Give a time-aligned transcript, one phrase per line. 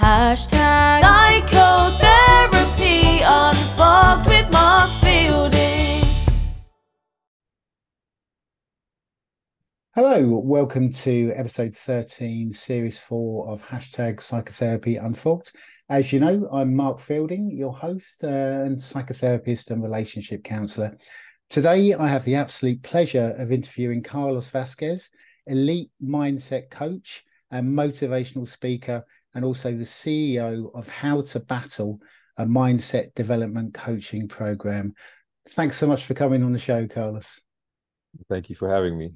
[0.00, 6.06] Hashtag psychotherapy unfogged with Mark Fielding.
[9.94, 15.52] Hello, welcome to episode 13, series four of hashtag psychotherapy unfogged.
[15.90, 20.96] As you know, I'm Mark Fielding, your host uh, and psychotherapist and relationship counselor.
[21.50, 25.10] Today, I have the absolute pleasure of interviewing Carlos Vasquez,
[25.46, 29.04] elite mindset coach and motivational speaker,
[29.34, 32.00] and also the CEO of How to Battle,
[32.36, 34.94] a mindset development coaching program.
[35.48, 37.40] Thanks so much for coming on the show, Carlos.
[38.28, 39.12] Thank you for having me.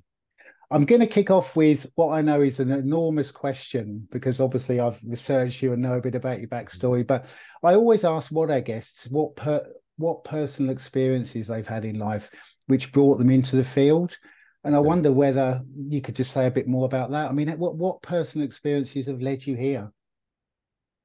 [0.71, 4.81] I'm going to kick off with what I know is an enormous question because obviously
[4.81, 7.07] I've researched you and know a bit about your backstory.
[7.07, 7.27] But
[7.63, 9.65] I always ask what our guests what per,
[9.97, 12.31] what personal experiences they've had in life
[12.67, 14.17] which brought them into the field.
[14.65, 17.29] And I wonder whether you could just say a bit more about that.
[17.29, 19.93] I mean, what what personal experiences have led you here?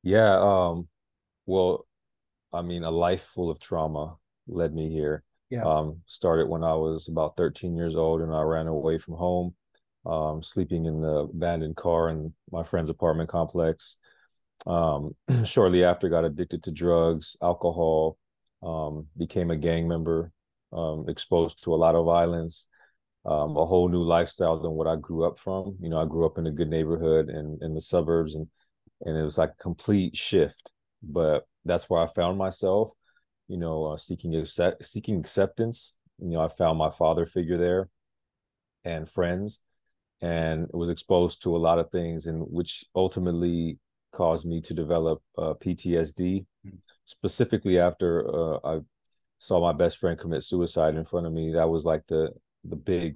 [0.10, 0.88] Yeah, um,
[1.46, 1.86] well,
[2.52, 4.16] I mean, a life full of trauma
[4.48, 5.24] led me here.
[5.52, 5.64] Yeah.
[5.64, 9.54] Um, started when I was about 13 years old and I ran away from home,
[10.08, 13.98] um, sleeping in the abandoned car in my friend's apartment complex.
[14.66, 18.18] Um, shortly after, got addicted to drugs, alcohol,
[18.64, 20.32] um, became a gang member,
[20.74, 22.68] um, exposed to a lot of violence,
[23.28, 25.78] um, a whole new lifestyle than what I grew up from.
[25.80, 28.48] You know, I grew up in a good neighborhood and in the suburbs, and
[29.02, 30.72] and it was like a complete shift.
[31.02, 32.92] But that's where I found myself.
[33.48, 35.96] You know, uh, seeking accept, seeking acceptance.
[36.20, 37.90] You know, I found my father figure there,
[38.84, 39.60] and friends,
[40.22, 43.80] and was exposed to a lot of things, and which ultimately
[44.12, 46.46] caused me to develop uh, PTSD.
[46.66, 46.78] Mm-hmm.
[47.06, 48.80] Specifically, after uh, I
[49.40, 52.30] saw my best friend commit suicide in front of me, that was like the
[52.64, 53.16] the big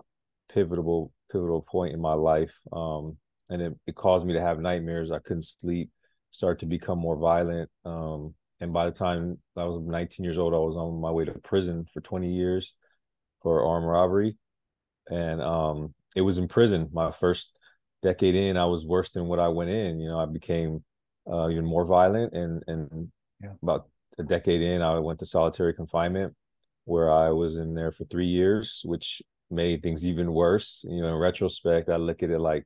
[0.49, 2.53] pivotal pivotal point in my life.
[2.71, 3.17] Um,
[3.53, 5.11] and it, it caused me to have nightmares.
[5.11, 5.91] I couldn't sleep,
[6.31, 7.69] start to become more violent.
[7.85, 11.25] Um, and by the time I was 19 years old, I was on my way
[11.25, 12.73] to prison for 20 years
[13.43, 14.37] for armed robbery.
[15.07, 16.89] And um, it was in prison.
[16.91, 17.55] My first
[18.01, 19.99] decade in, I was worse than what I went in.
[19.99, 20.83] You know, I became
[21.31, 22.33] uh, even more violent.
[22.33, 23.51] And and yeah.
[23.61, 23.87] about
[24.17, 26.33] a decade in, I went to solitary confinement,
[26.85, 29.21] where I was in there for three years, which
[29.51, 30.83] made things even worse.
[30.89, 32.65] You know, in retrospect, I look at it like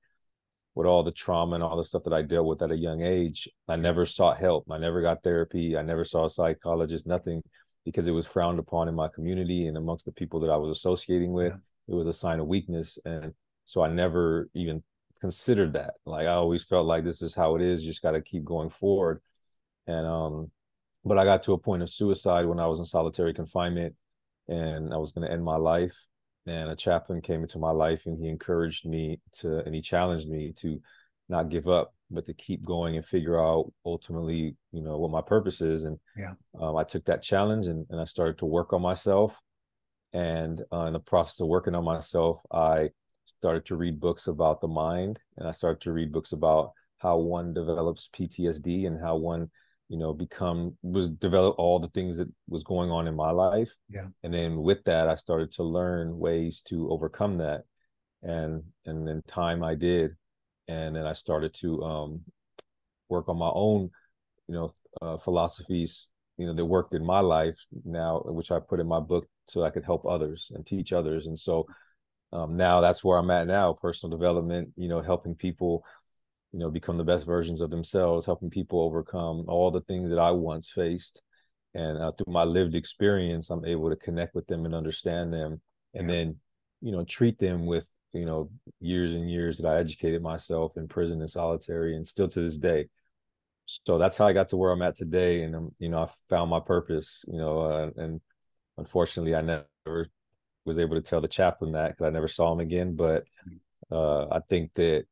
[0.78, 3.02] with all the trauma and all the stuff that I dealt with at a young
[3.02, 4.70] age, I never sought help.
[4.70, 5.76] I never got therapy.
[5.76, 7.42] I never saw a psychologist, nothing,
[7.84, 10.70] because it was frowned upon in my community and amongst the people that I was
[10.70, 11.52] associating with.
[11.52, 11.58] Yeah.
[11.88, 13.00] It was a sign of weakness.
[13.06, 13.34] And
[13.66, 14.84] so I never even
[15.20, 15.96] considered that.
[16.06, 17.84] Like I always felt like this is how it is.
[17.84, 19.20] You just got to keep going forward.
[19.88, 20.52] And, um,
[21.04, 23.96] but I got to a point of suicide when I was in solitary confinement
[24.48, 25.98] and I was going to end my life
[26.48, 30.30] and a chaplain came into my life and he encouraged me to and he challenged
[30.30, 30.82] me to
[31.30, 35.22] not give up but to keep going and figure out ultimately you know what my
[35.22, 35.84] purpose is.
[35.84, 36.34] And yeah.
[36.60, 39.38] um, i took that challenge and, and i started to work on myself.
[40.14, 42.90] And uh, in the process of working on myself i
[43.26, 47.18] started to read books about the mind and i started to read books about how
[47.18, 49.52] one develops ptsd and how one
[49.90, 53.74] you know become was develop all the things that was going on in my life.
[53.90, 54.08] Yeah.
[54.24, 57.64] And then with that i started to learn ways to overcome that.
[58.24, 60.16] And and then time i did.
[60.68, 62.22] And then i started to um
[63.10, 63.90] work on my own
[64.48, 64.70] you know
[65.02, 69.00] uh, philosophies you know that worked in my life now which i put in my
[69.00, 71.28] book so i could help others and teach others.
[71.28, 71.66] And so
[72.34, 75.86] um, now that's where i'm at now personal development you know helping people
[76.58, 80.18] you know become the best versions of themselves helping people overcome all the things that
[80.18, 81.22] i once faced.
[81.76, 85.62] And uh, through my lived experience i'm able to connect with them and understand them
[85.94, 86.16] and yeah.
[86.16, 86.36] then
[86.82, 90.88] you know treat them with you know years and years that i educated myself in
[90.88, 92.88] prison and solitary and still to this day.
[93.66, 96.10] So that's how i got to where i'm at today and um, you know i
[96.28, 98.20] found my purpose you know uh, and
[98.80, 100.08] unfortunately i never
[100.66, 102.96] was able to tell the chaplain that because i never saw him again.
[102.96, 103.26] But
[103.92, 105.06] uh, i think that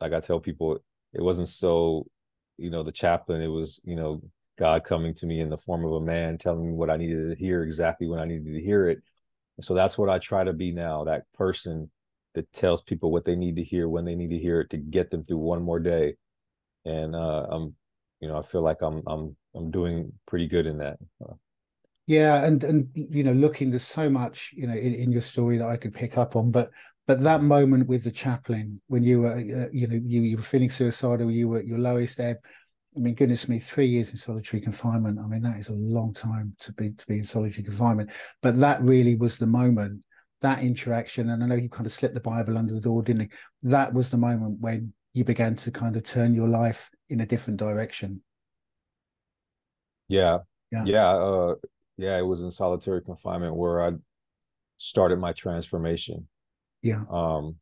[0.00, 0.78] like I tell people,
[1.12, 2.06] it wasn't so,
[2.56, 3.42] you know, the chaplain.
[3.42, 4.20] It was, you know,
[4.58, 7.30] God coming to me in the form of a man, telling me what I needed
[7.30, 9.02] to hear exactly when I needed to hear it.
[9.60, 11.04] so that's what I try to be now.
[11.04, 11.90] That person
[12.34, 14.76] that tells people what they need to hear when they need to hear it to
[14.76, 16.16] get them through one more day.
[16.84, 17.74] And uh, I'm,
[18.20, 20.98] you know, I feel like I'm I'm I'm doing pretty good in that.
[22.06, 25.58] Yeah, and and you know, looking there's so much you know in, in your story
[25.58, 26.70] that I could pick up on, but
[27.06, 30.42] but that moment with the chaplain when you were uh, you know you, you were
[30.42, 32.36] feeling suicidal you were at your lowest ebb
[32.96, 36.12] i mean goodness me three years in solitary confinement i mean that is a long
[36.12, 38.10] time to be to be in solitary confinement
[38.42, 40.02] but that really was the moment
[40.40, 43.22] that interaction and i know you kind of slipped the bible under the door didn't
[43.22, 43.28] you
[43.62, 47.26] that was the moment when you began to kind of turn your life in a
[47.26, 48.20] different direction.
[50.08, 50.40] Yeah.
[50.70, 50.84] Yeah.
[50.84, 51.08] Yeah.
[51.08, 51.54] Uh,
[51.96, 52.18] yeah.
[52.18, 53.92] It was in solitary confinement where I
[54.76, 56.28] started my transformation.
[56.82, 57.04] Yeah.
[57.10, 57.56] Um,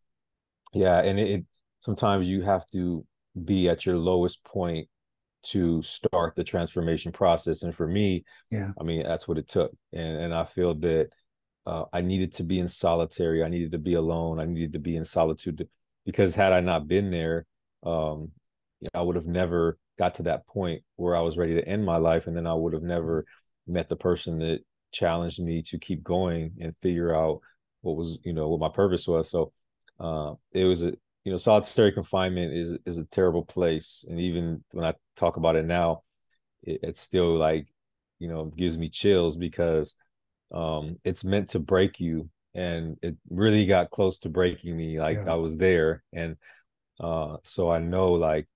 [0.73, 1.01] yeah.
[1.01, 1.45] And it, it
[1.81, 3.07] sometimes you have to
[3.45, 4.89] be at your lowest point
[5.45, 7.63] to start the transformation process.
[7.63, 9.73] And for me, yeah, I mean, that's what it took.
[9.93, 11.09] And and I feel that
[11.67, 13.43] uh, I needed to be in solitary.
[13.45, 14.41] I needed to be alone.
[14.41, 15.67] I needed to be in solitude
[16.05, 17.47] because had I not been there,
[17.85, 18.31] um,
[18.81, 21.67] you know, I would have never got to that point where I was ready to
[21.69, 23.25] end my life, and then I would have never
[23.67, 24.61] met the person that
[24.93, 27.41] challenged me to keep going and figure out
[27.85, 29.31] what was, you know, what my purpose was.
[29.31, 29.53] So
[30.01, 30.93] uh, it was a,
[31.25, 35.57] you know, solitary confinement is is a terrible place, and even when I talk about
[35.57, 36.03] it now,
[36.63, 37.67] it, it's still like,
[38.19, 39.97] you know, gives me chills because
[40.53, 45.01] um, it's meant to break you, and it really got close to breaking me.
[45.01, 45.33] Like yeah.
[45.33, 46.37] I was there, and
[47.01, 48.47] uh, so I know like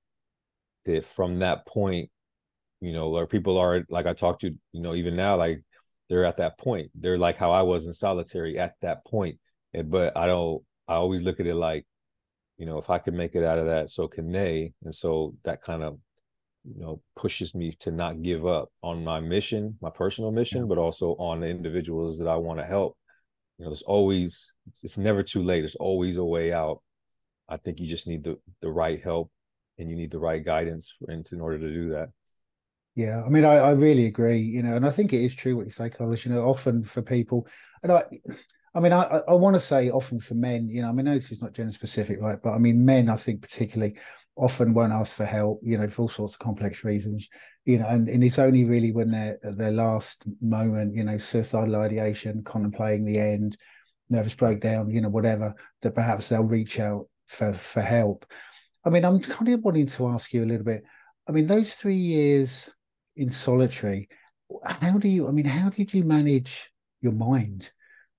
[0.85, 2.11] that from that point,
[2.81, 5.63] you know, or people are like I talked to, you know, even now, like
[6.09, 6.91] they're at that point.
[6.95, 9.39] They're like how I was in solitary at that point.
[9.75, 10.63] And, but I don't.
[10.87, 11.87] I always look at it like,
[12.57, 14.73] you know, if I could make it out of that, so can they.
[14.85, 15.99] And so that kind of,
[16.65, 20.67] you know, pushes me to not give up on my mission, my personal mission, yeah.
[20.67, 22.97] but also on the individuals that I want to help.
[23.59, 24.53] You know, there's always.
[24.83, 25.61] It's never too late.
[25.61, 26.81] There's always a way out
[27.49, 29.31] I think you just need the the right help
[29.79, 32.11] and you need the right guidance for, in, in order to do that.
[32.99, 34.41] Yeah, I mean, I, I really agree.
[34.41, 36.25] You know, and I think it is true what you say, Carlos.
[36.25, 37.47] You know, often for people,
[37.85, 38.03] and I,
[38.75, 40.69] I mean, I I want to say often for men.
[40.69, 42.41] You know, I mean, I this is not gender specific, right?
[42.43, 43.97] But I mean, men, I think particularly
[44.35, 45.61] often won't ask for help.
[45.63, 47.29] You know, for all sorts of complex reasons.
[47.65, 51.19] You know, and, and it's only really when they're at their last moment, you know,
[51.19, 53.57] suicidal ideation, contemplating the end,
[54.11, 58.27] nervous breakdown, you know, whatever, that perhaps they'll reach out for for help.
[58.85, 60.83] I mean, I'm kind of wanting to ask you a little bit.
[61.29, 62.71] I mean, those three years
[63.19, 64.09] in solitary,
[64.65, 65.29] how do you?
[65.29, 66.71] I mean, how did you manage
[67.01, 67.71] your mind?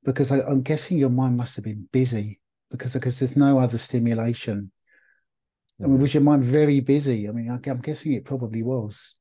[0.04, 3.78] Because I, am guessing your mind must have been busy because because there's no other
[3.78, 4.72] stimulation.
[5.82, 7.30] I mean, was your mind very busy?
[7.30, 9.16] I mean, I'm guessing it probably was.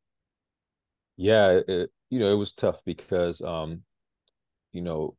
[1.16, 3.82] Yeah, it, you know, it was tough because, um,
[4.72, 5.16] you know,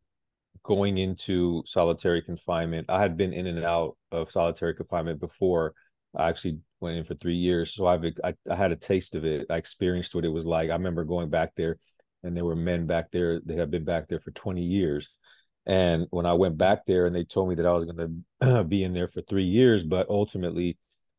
[0.63, 2.89] going into solitary confinement.
[2.89, 5.73] I had been in and out of solitary confinement before.
[6.15, 9.25] I actually went in for three years, so I've I, I had a taste of
[9.25, 9.47] it.
[9.49, 10.69] I experienced what it was like.
[10.69, 11.77] I remember going back there,
[12.23, 15.09] and there were men back there that had been back there for twenty years.
[15.65, 18.63] And when I went back there, and they told me that I was going to
[18.67, 20.77] be in there for three years, but ultimately,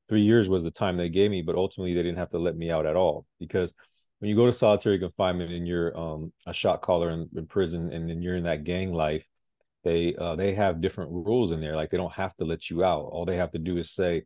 [0.08, 1.42] three years was the time they gave me.
[1.42, 3.74] But ultimately, they didn't have to let me out at all because
[4.18, 7.90] when you go to solitary confinement and you're um, a shot caller in, in, prison
[7.90, 9.26] and then you're in that gang life,
[9.82, 11.74] they uh, they have different rules in there.
[11.74, 13.02] Like they don't have to let you out.
[13.04, 14.24] All they have to do is say,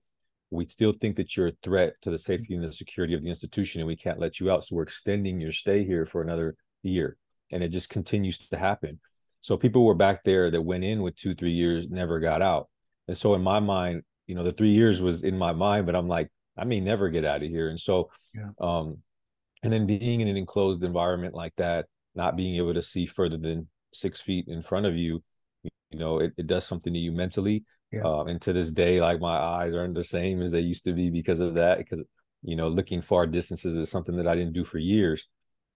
[0.51, 3.29] "We still think that you're a threat to the safety and the security of the
[3.29, 4.65] institution, and we can't let you out.
[4.65, 7.17] So we're extending your stay here for another year."
[7.51, 9.01] And it just continues to happen.
[9.41, 12.69] So people were back there that went in with two, three years, never got out.
[13.09, 15.95] And so in my mind, you know, the three years was in my mind, but
[15.95, 17.69] I'm like, I may never get out of here.
[17.69, 18.49] And so, yeah.
[18.59, 18.99] um,
[19.63, 23.37] and then being in an enclosed environment like that, not being able to see further
[23.37, 25.23] than six feet in front of you,
[25.95, 27.65] you know it, it does something to you mentally
[27.97, 28.03] yeah.
[28.03, 30.93] um, and to this day like my eyes aren't the same as they used to
[30.93, 32.03] be because of that because
[32.43, 35.27] you know looking far distances is something that i didn't do for years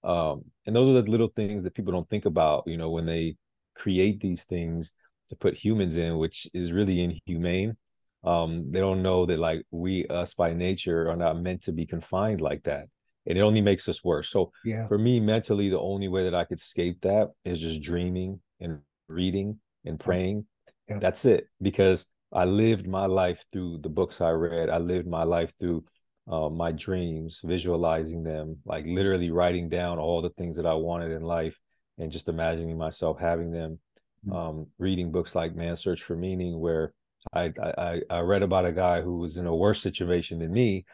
[0.04, 3.06] um, and those are the little things that people don't think about you know when
[3.06, 3.36] they
[3.74, 4.92] create these things
[5.28, 7.76] to put humans in which is really inhumane
[8.24, 11.86] um, they don't know that like we us by nature are not meant to be
[11.86, 12.86] confined like that
[13.26, 16.34] and it only makes us worse so yeah for me mentally the only way that
[16.34, 20.46] i could escape that is just dreaming and reading and praying.
[20.88, 20.98] Yeah.
[20.98, 21.48] That's it.
[21.60, 24.70] Because I lived my life through the books I read.
[24.70, 25.84] I lived my life through
[26.30, 31.10] uh, my dreams, visualizing them, like literally writing down all the things that I wanted
[31.12, 31.58] in life
[31.96, 33.78] and just imagining myself having them.
[34.26, 34.36] Mm-hmm.
[34.36, 36.92] Um, reading books like Man's Search for Meaning, where
[37.32, 40.86] I, I I read about a guy who was in a worse situation than me,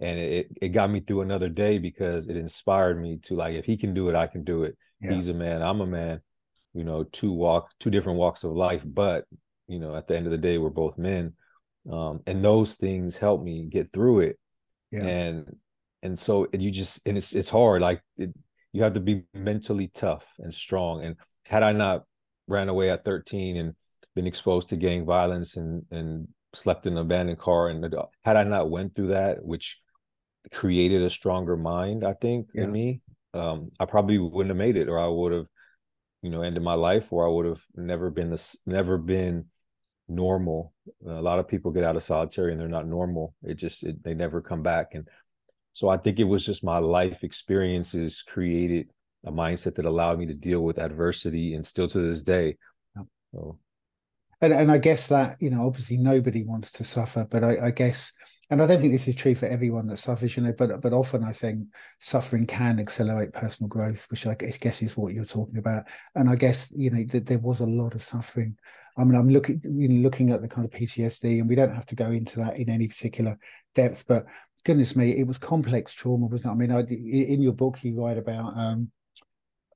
[0.00, 3.64] and it it got me through another day because it inspired me to like if
[3.64, 4.76] he can do it, I can do it.
[5.00, 5.12] Yeah.
[5.12, 6.20] He's a man, I'm a man,
[6.74, 9.24] you know two walk two different walks of life but
[9.68, 11.32] you know at the end of the day we're both men
[11.90, 14.38] um and those things help me get through it
[14.90, 15.04] yeah.
[15.04, 15.56] and
[16.02, 18.30] and so you just and it's it's hard like it,
[18.72, 21.16] you have to be mentally tough and strong and
[21.46, 22.04] had i not
[22.48, 23.74] ran away at 13 and
[24.14, 28.44] been exposed to gang violence and and slept in an abandoned car and had i
[28.44, 29.80] not went through that which
[30.52, 32.64] created a stronger mind i think yeah.
[32.64, 33.00] in me
[33.32, 35.46] um i probably wouldn't have made it or i would have
[36.24, 39.44] you know end of my life where i would have never been this never been
[40.08, 40.72] normal.
[41.06, 43.34] A lot of people get out of solitary and they're not normal.
[43.42, 44.94] It just it, they never come back.
[44.94, 45.08] And
[45.72, 48.90] so I think it was just my life experiences created
[49.26, 52.56] a mindset that allowed me to deal with adversity and still to this day.
[53.32, 53.58] So
[54.40, 57.70] and and I guess that you know obviously nobody wants to suffer, but I, I,
[57.70, 58.12] guess
[58.50, 60.92] and I don't think this is true for everyone that suffers, you know, but but
[60.92, 61.68] often I think
[62.00, 65.84] suffering can accelerate personal growth, which I guess is what you're talking about.
[66.14, 68.56] And I guess you know that there was a lot of suffering.
[68.96, 71.74] I mean, I'm looking you know, looking at the kind of PTSD, and we don't
[71.74, 73.38] have to go into that in any particular
[73.74, 74.26] depth, but
[74.64, 76.54] goodness me, it was complex trauma, wasn't it?
[76.54, 78.90] I mean, I, in your book you write about um,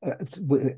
[0.00, 0.11] Uh,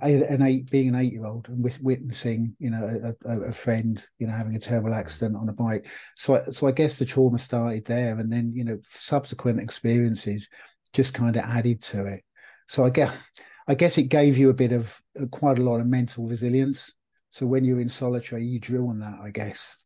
[0.02, 4.06] uh, an eight being an eight year old and witnessing you know a, a, friend
[4.18, 5.86] you know having a terrible accident on a bike.
[6.16, 10.48] So I, so I guess the trauma started there and then you know subsequent experiences
[10.94, 12.24] just kind of added to it.
[12.68, 13.14] So I guess
[13.68, 16.90] I guess it gave you a bit of uh, quite a lot of mental resilience.
[17.28, 19.76] So when you're in solitary you drew on that I guess.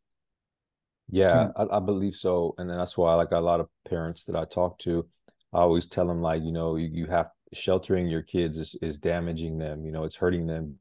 [1.11, 1.65] Yeah, yeah.
[1.69, 2.55] I, I, believe so.
[2.57, 5.07] And that's why like a lot of parents that I talk to
[5.55, 8.99] I always tell them like you know you, you have sheltering your kids is, is
[8.99, 10.79] damaging them you know it's hurting them.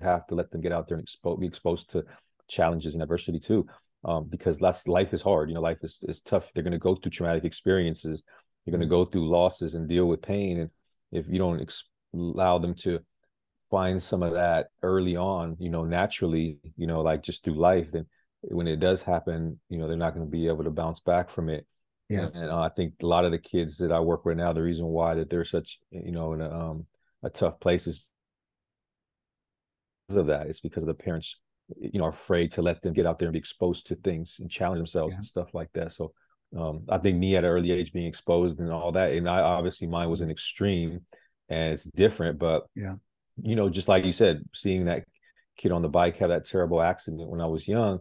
[0.00, 2.04] You have to let them get out there and expo- be exposed to
[2.48, 3.66] challenges and adversity too
[4.04, 6.50] um, because that's life is hard you know life is, is tough.
[6.52, 8.22] They're going to go through traumatic experiences
[8.64, 10.70] they're going to go through losses and deal with pain and
[11.12, 13.00] if you don't ex- allow them to
[13.70, 17.90] find some of that early on you know naturally you know like just through life
[17.92, 18.06] then
[18.42, 21.30] when it does happen you know they're not going to be able to bounce back
[21.30, 21.66] from it
[22.08, 22.28] yeah.
[22.32, 24.86] And, I think a lot of the kids that I work with now, the reason
[24.86, 26.86] why that they're such, you know, in a, um,
[27.22, 28.06] a tough place is
[30.06, 30.46] because of that.
[30.46, 31.40] It's because of the parents,
[31.80, 34.36] you know, are afraid to let them get out there and be exposed to things
[34.38, 35.18] and challenge themselves yeah.
[35.18, 35.92] and stuff like that.
[35.92, 36.12] So
[36.56, 39.40] um, I think me at an early age being exposed and all that, and I
[39.40, 41.00] obviously mine was an extreme
[41.48, 42.94] and it's different, but yeah,
[43.42, 45.04] you know, just like you said, seeing that
[45.56, 48.00] kid on the bike have that terrible accident when I was young,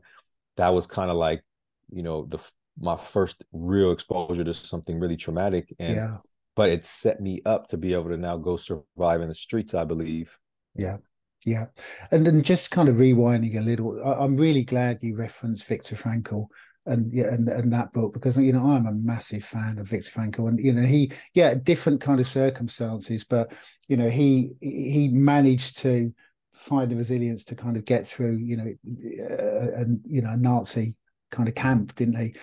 [0.58, 1.42] that was kind of like,
[1.90, 2.40] you know, the
[2.80, 6.18] my first real exposure to something really traumatic and yeah.
[6.56, 9.74] but it set me up to be able to now go survive in the streets
[9.74, 10.38] i believe.
[10.76, 10.98] Yeah.
[11.46, 11.68] Yeah.
[12.12, 15.96] And then just kind of rewinding a little I, am really glad you referenced viktor
[15.96, 16.48] frankl
[16.86, 20.12] and yeah and, and that book because you know i'm a massive fan of viktor
[20.12, 23.52] frankl and you know he yeah different kind of circumstances but
[23.88, 26.14] you know he he managed to
[26.54, 28.74] find the resilience to kind of get through you know
[29.30, 30.96] uh, and you know nazi
[31.32, 32.36] kind of camp didn't he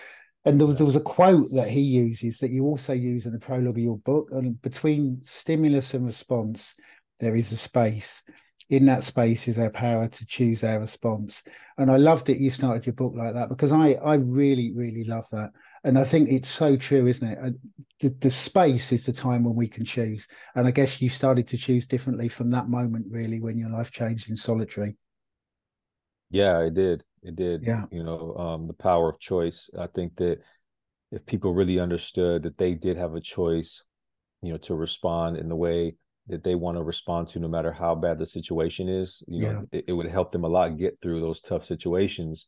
[0.45, 3.33] and there was, there was a quote that he uses that you also use in
[3.33, 4.29] the prologue of your book.
[4.33, 6.75] And between stimulus and response,
[7.21, 8.25] there is a space.
[8.69, 11.43] In that space is our power to choose our response.
[11.79, 12.39] And I loved it.
[12.39, 15.51] You started your book like that because I, I really, really love that.
[15.85, 17.55] And I think it's so true, isn't it?
[18.01, 20.27] The, the space is the time when we can choose.
[20.55, 23.91] And I guess you started to choose differently from that moment, really, when your life
[23.91, 24.97] changed in solitary.
[26.33, 27.05] Yeah, it did.
[27.23, 27.63] It did.
[27.65, 27.85] Yeah.
[27.93, 29.71] You know, um, the power of choice.
[29.79, 30.39] I think that
[31.13, 33.85] if people really understood that they did have a choice,
[34.41, 35.95] you know, to respond in the way
[36.29, 39.53] that they want to respond to, no matter how bad the situation is, you yeah.
[39.53, 42.47] know, it, it, would help them a lot get through those tough situations.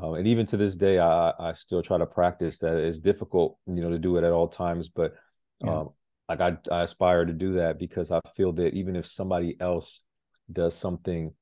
[0.00, 2.76] Uh, and even to this day, I, I still try to practice that.
[2.76, 5.14] It's difficult, you know, to do it at all times, but
[5.60, 5.80] yeah.
[5.80, 5.90] um,
[6.28, 10.00] like I, I aspire to do that because I feel that even if somebody else
[10.50, 11.32] does something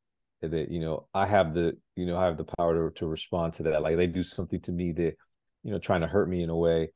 [0.48, 3.52] that you know i have the you know i have the power to, to respond
[3.52, 5.14] to that like they do something to me that
[5.62, 6.88] you know trying to hurt me in a way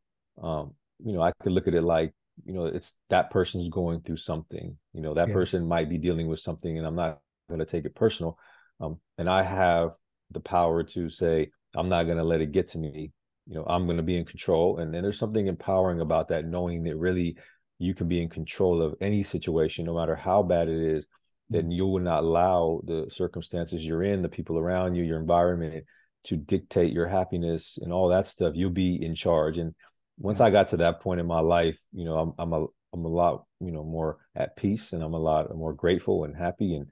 [0.43, 0.75] um
[1.05, 2.13] you know i could look at it like
[2.45, 5.35] you know it's that person's going through something you know that yeah.
[5.35, 8.39] person might be dealing with something and i'm not going to take it personal
[8.81, 9.93] um and i have
[10.31, 13.13] the power to say i'm not going to let it get to me
[13.47, 16.45] you know i'm going to be in control and then there's something empowering about that
[16.45, 17.37] knowing that really
[17.79, 21.09] you can be in control of any situation no matter how bad it is
[21.51, 25.85] then you will not allow the circumstances you're in, the people around you, your environment
[26.25, 28.53] to dictate your happiness and all that stuff.
[28.55, 29.59] You'll be in charge.
[29.59, 29.75] And
[30.19, 33.05] once I got to that point in my life, you know, I'm I'm a I'm
[33.05, 36.75] a lot, you know, more at peace and I'm a lot more grateful and happy
[36.75, 36.87] and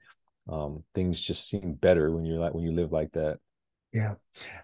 [0.49, 3.39] um, things just seem better when you're like when you live like that.
[3.93, 4.15] Yeah.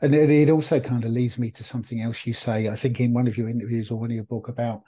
[0.02, 3.00] And it, it also kind of leads me to something else you say, I think
[3.00, 4.84] in one of your interviews or one of your book about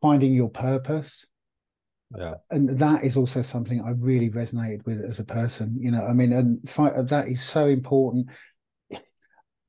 [0.00, 1.26] finding your purpose
[2.16, 2.34] yeah.
[2.50, 6.12] And that is also something i really resonated with as a person you know i
[6.12, 6.60] mean and
[7.08, 8.28] that is so important.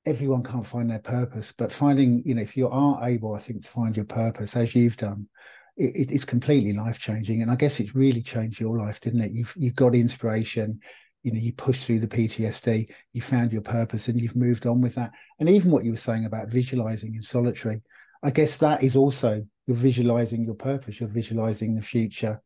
[0.06, 3.64] Everyone can't find their purpose but finding you know if you are able i think
[3.64, 5.28] to find your purpose as you've done
[5.76, 9.32] it, it's completely life changing and i guess it's really changed your life didn't it?
[9.32, 10.80] You've you got inspiration
[11.24, 14.80] you know you pushed through the ptsd you found your purpose and you've moved on
[14.80, 15.12] with that.
[15.40, 17.82] And even what you were saying about visualizing in solitary
[18.24, 22.42] i guess that is also you're visualizing your purpose you're visualizing the future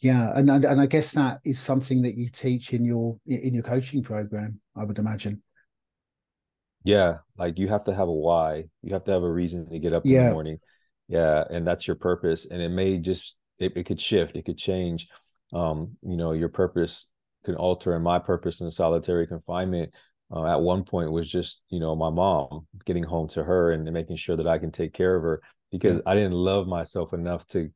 [0.00, 3.54] Yeah, and, and and I guess that is something that you teach in your in
[3.54, 4.60] your coaching program.
[4.76, 5.42] I would imagine.
[6.84, 8.64] Yeah, like you have to have a why.
[8.82, 10.58] You have to have a reason to get up in the morning.
[11.08, 12.46] Yeah, and that's your purpose.
[12.50, 15.08] And it may just it, it could shift, it could change.
[15.52, 17.10] Um, you know, your purpose
[17.44, 19.92] can alter, and my purpose in solitary confinement
[20.30, 23.90] uh, at one point was just you know my mom getting home to her and
[23.92, 26.02] making sure that I can take care of her because Yeah.
[26.06, 27.70] I didn't love myself enough to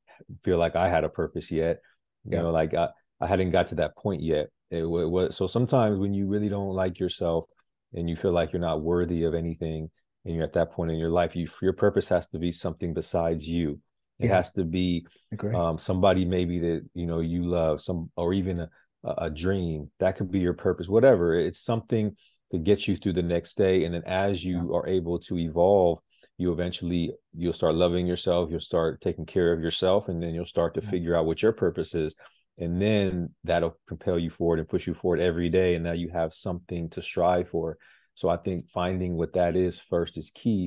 [0.44, 1.80] feel like I had a purpose yet.
[2.24, 2.42] You Yeah.
[2.42, 2.88] know, like I,
[3.20, 4.48] I hadn't got to that point yet.
[4.70, 7.44] It wa- was so sometimes when you really don't like yourself
[7.92, 9.90] and you feel like you're not worthy of anything
[10.24, 12.94] and you're at that point in your life you your purpose has to be something
[12.94, 13.80] besides you
[14.18, 14.36] it Yeah.
[14.36, 15.06] has to be
[15.54, 18.68] um, somebody maybe that you know you love some or even a,
[19.04, 22.16] a a dream that could be your purpose whatever it's something
[22.50, 25.98] that gets you through the next day and then as you are able to evolve
[26.42, 27.02] you eventually
[27.40, 30.82] you'll start loving yourself you'll start taking care of yourself and then you'll start to
[30.82, 30.90] Yeah.
[30.94, 32.14] figure out what your purpose is.
[32.58, 36.10] And then that'll compel you forward and push you forward every day and now you
[36.20, 37.78] have something to strive for.
[38.20, 40.62] So i think finding what that is first is key.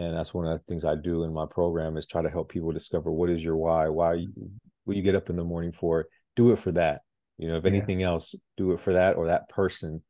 [0.00, 2.46] And that's one of the things i do in my program is try to help
[2.54, 4.56] people discover what is your why why you, mm-hmm.
[4.84, 5.94] what you get up in the morning for
[6.36, 6.98] do it for that.
[7.38, 7.70] You know if Yeah.
[7.74, 8.26] anything else
[8.60, 10.02] do it for that or that person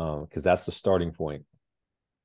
[0.00, 1.42] um, because that's the starting point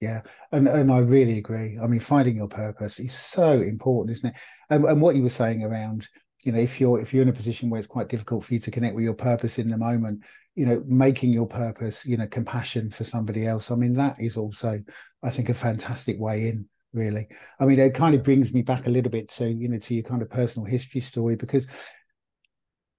[0.02, 0.22] Yeah,
[0.54, 1.78] and and I really agree.
[1.82, 4.36] I mean, finding your purpose is so important, isn't it?
[4.70, 6.08] And and what you were saying around,
[6.46, 8.62] you know, if you're if you're in a position where it's quite difficult for you
[8.62, 10.24] to connect with your purpose in the moment,
[10.56, 13.72] you know, making your purpose, you know, compassion for somebody else.
[13.72, 14.80] I mean, that is also,
[15.22, 16.68] I think, a fantastic way in.
[16.92, 17.28] Really,
[17.60, 19.94] I mean, it kind of brings me back a little bit to you know to
[19.94, 21.68] your kind of personal history story because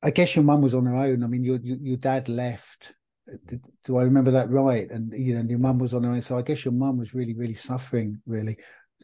[0.02, 1.25] I guess your mum was on her own.
[1.25, 2.92] I mean, your your, your dad left
[3.47, 4.91] do, do I remember that right?
[4.91, 7.15] And you know, your mum was on her own, so I guess your mum was
[7.15, 8.21] really, really suffering.
[8.27, 8.57] Really,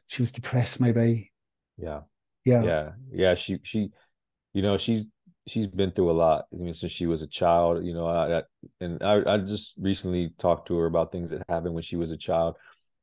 [0.07, 1.33] she was depressed, maybe.
[1.77, 2.01] yeah.
[2.45, 2.91] Yeah, yeah.
[3.13, 3.91] Yeah she she
[4.53, 5.03] you know she's
[5.49, 6.47] she's been through a lot.
[6.53, 8.43] I mean since she was a child you know i, I
[8.81, 12.13] and I, I just recently talked to her about things that happened when she was
[12.13, 12.57] a child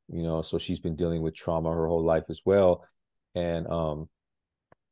[0.07, 2.85] you know so she's been dealing with trauma her whole life as well.
[3.35, 4.09] And um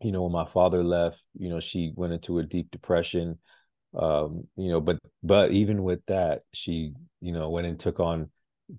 [0.02, 3.40] you know when my father left you know she went into a deep depression
[3.96, 8.30] um you know but but even with that she you know went and took on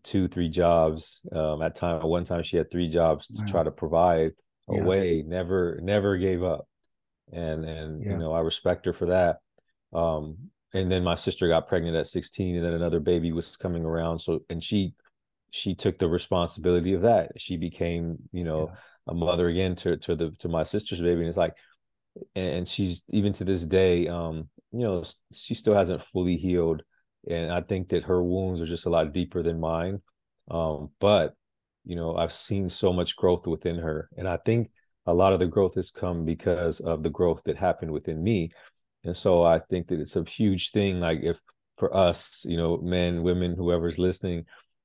[0.03, 3.46] two three jobs um at time at one time she had three jobs to Wow.
[3.46, 4.33] try to provide
[4.68, 4.79] Yeah.
[4.79, 6.66] away never never gave up
[7.33, 8.12] and and Yeah.
[8.12, 9.38] you know i respect her for that
[9.92, 10.37] um
[10.75, 14.18] and then my sister got pregnant at 16 and then another baby was coming around
[14.18, 14.94] so and she
[15.51, 18.77] she took the responsibility of that she became you know Yeah.
[19.09, 21.55] a mother again to to the to my sister's baby and it's like
[22.35, 26.83] and she's even to this day um you know she still hasn't fully healed.
[27.31, 30.01] And i think that her wounds are just a lot deeper than mine.
[30.51, 31.35] Um but
[31.85, 34.09] you know i've seen so much growth within her.
[34.16, 34.70] And i think
[35.07, 38.51] a lot of the growth has come because of the growth that happened within me.
[39.05, 41.40] And so i think that it's a huge thing like if
[41.77, 44.44] for us you know men women whoever's listening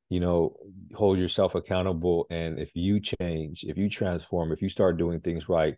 [0.10, 0.56] you know
[0.94, 2.28] hold yourself accountable.
[2.30, 5.76] And if you change if you transform if you start doing things right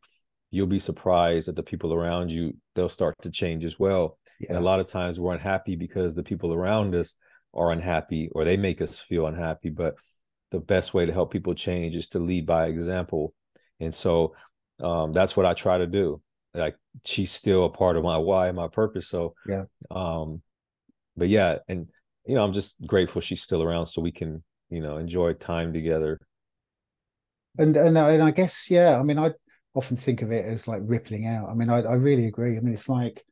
[0.52, 4.58] you'll be surprised that the people around you they'll start to change as well and
[4.58, 7.16] a lot of times we're unhappy because the people around us
[7.54, 9.96] are unhappy or they make us feel unhappy but
[10.52, 13.34] the best way to help people change is to lead by example
[13.80, 14.34] and so
[14.82, 16.22] um, that's what i try to do
[16.54, 19.66] like she's still a part of my why and my purpose so Yeah.
[19.92, 20.42] um
[21.16, 21.88] but yeah and
[22.26, 25.74] you know i'm just grateful she's still around so we can you know enjoy time
[25.74, 26.20] together
[27.58, 28.98] and and and I guess yeah.
[29.00, 29.32] I mean, I
[29.76, 31.50] often think of it as like rippling out.
[31.50, 32.58] I mean, I I really agree.
[32.58, 33.24] I mean, it's like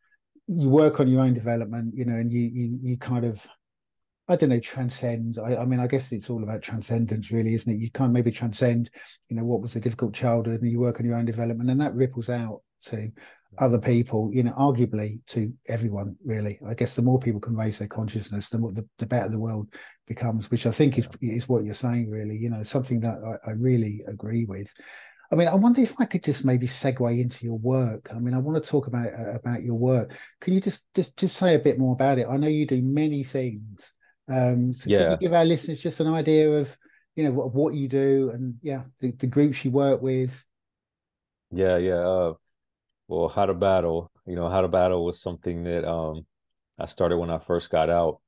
[0.47, 3.45] you work on your own development, you know, and you you you kind of
[4.29, 5.37] I don't know, transcend.
[5.39, 7.79] I, I mean, I guess it's all about transcendence, really, isn't it?
[7.79, 8.89] You kind of maybe transcend,
[9.29, 11.79] you know, what was a difficult childhood, and you work on your own development, and
[11.79, 13.09] that ripples out to
[13.57, 14.29] other people.
[14.33, 16.59] You know, arguably to everyone, really.
[16.67, 19.39] I guess the more people can raise their consciousness, the more the, the better the
[19.39, 19.73] world
[20.07, 20.51] becomes.
[20.51, 22.35] Which I think is is what you're saying, really.
[22.35, 24.73] You know, something that I, I really agree with.
[25.31, 28.09] I mean, I wonder if I could just maybe segue into your work.
[28.11, 30.15] I mean, I want to talk about uh, about your work.
[30.41, 32.27] Can you just just just say a bit more about it?
[32.29, 33.93] I know you do many things.
[34.29, 35.09] Um, so Yeah.
[35.09, 36.77] you give our listeners just an idea of
[37.15, 40.43] you know what, what you do and yeah, the, the groups you work with?
[41.51, 41.95] Yeah, yeah.
[41.95, 42.33] Uh,
[43.07, 46.25] well, how to battle, you know, how to battle was something that um
[46.79, 48.21] I started when I first got out.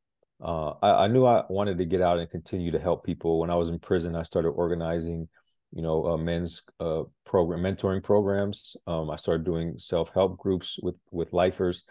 [0.44, 3.40] Uh, I, I knew I wanted to get out and continue to help people.
[3.40, 5.30] When I was in prison, I started organizing,
[5.72, 8.76] you know, uh, men's uh program mentoring programs.
[8.88, 11.86] Um, I started doing self-help groups with with lifers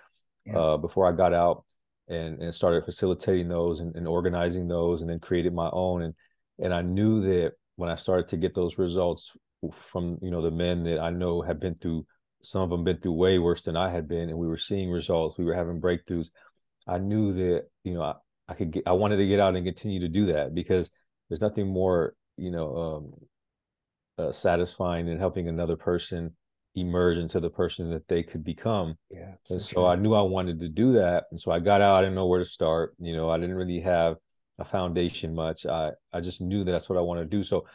[0.44, 0.58] Yeah.
[0.58, 1.64] uh before I got out
[2.08, 6.14] and and started facilitating those and, and organizing those and then created my own and
[6.58, 9.32] and I knew that when I started to get those results
[9.72, 12.06] from you know the men that I know have been through
[12.42, 14.90] some of them been through way worse than I had been, and we were seeing
[14.90, 15.36] results.
[15.36, 16.28] We were having breakthroughs.
[16.86, 18.14] I knew that you know I,
[18.48, 20.90] I could get, I wanted to get out and continue to do that because
[21.28, 23.12] there's nothing more you know um,
[24.18, 26.34] uh, satisfying and helping another person
[26.74, 28.96] emerge into the person that they could become.
[29.10, 29.32] Yeah.
[29.50, 31.96] And so I knew I wanted to do that, and so I got out.
[31.96, 32.94] I didn't know where to start.
[32.98, 34.16] You know, I didn't really have
[34.58, 35.66] a foundation much.
[35.66, 37.42] I I just knew that that's what I wanted to do.
[37.42, 37.66] So,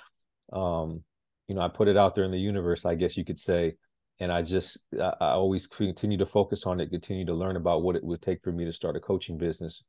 [0.51, 1.03] um,
[1.47, 3.75] you know, I put it out there in the universe, I guess you could say,
[4.19, 7.83] and I just I, I always continue to focus on it, continue to learn about
[7.83, 9.83] what it would take for me to start a coaching business,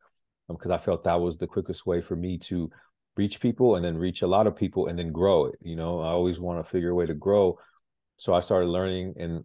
[0.49, 2.71] because um, I felt that was the quickest way for me to
[3.17, 5.55] reach people and then reach a lot of people and then grow it.
[5.61, 7.59] You know, I always want to figure a way to grow.
[8.17, 9.45] So I started learning and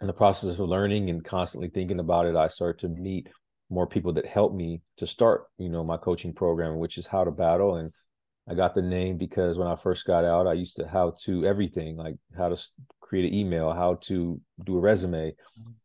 [0.00, 3.28] in the process of learning and constantly thinking about it, I started to meet
[3.70, 7.24] more people that helped me to start, you know, my coaching program, which is how
[7.24, 7.76] to battle.
[7.76, 7.90] And
[8.48, 11.44] I got the name because when I first got out, I used to how to
[11.46, 12.62] everything, like how to
[13.00, 15.34] create an email, how to do a resume.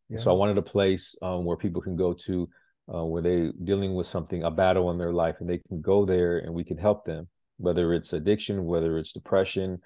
[0.08, 0.18] Yeah.
[0.18, 2.48] So I wanted a place um, where people can go to
[2.92, 6.04] uh, where they dealing with something, a battle in their life, and they can go
[6.04, 9.78] there and we can help them, whether it's addiction, whether it's depression,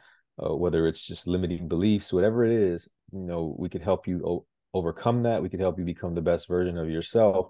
[0.42, 4.22] uh, whether it's just limiting beliefs, whatever it is, you know, we could help you
[4.24, 5.42] o- overcome that.
[5.42, 7.48] We could help you become the best version of yourself.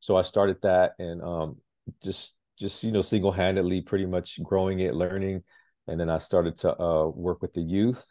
[0.00, 1.56] So I started that and um,
[2.02, 5.42] just just you know single handedly, pretty much growing it, learning,
[5.86, 8.04] and then I started to uh, work with the youth,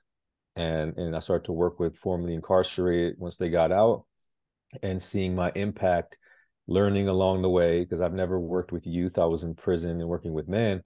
[0.55, 4.05] and and I started to work with formerly incarcerated once they got out,
[4.81, 6.17] and seeing my impact,
[6.67, 9.17] learning along the way because I've never worked with youth.
[9.17, 10.83] I was in prison and working with men